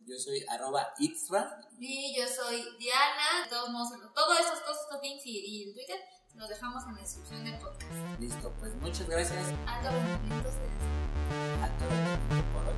Yo 0.04 0.18
soy 0.18 0.44
arroba 0.48 0.92
Itzra. 0.98 1.60
Y 1.78 2.14
yo 2.14 2.26
soy 2.26 2.62
Diana, 2.78 3.44
de 3.44 3.48
todos 3.48 3.70
modos, 3.70 3.92
todos 4.14 4.40
estos, 4.40 4.64
todos 4.64 4.78
estos 4.80 5.02
links 5.02 5.24
y, 5.24 5.38
y 5.38 5.68
el 5.68 5.74
Twitter 5.74 5.98
los 6.34 6.48
dejamos 6.48 6.84
en 6.84 6.94
la 6.94 7.00
descripción 7.00 7.44
del 7.44 7.58
podcast. 7.58 7.92
Listo, 8.20 8.52
pues 8.58 8.74
muchas 8.76 9.08
gracias 9.08 9.46
Alto 9.66 9.90
rendimiento 9.90 10.50
se 10.50 11.62
a 11.62 11.68
todos 11.78 12.42
por 12.52 12.66
hoy. 12.66 12.71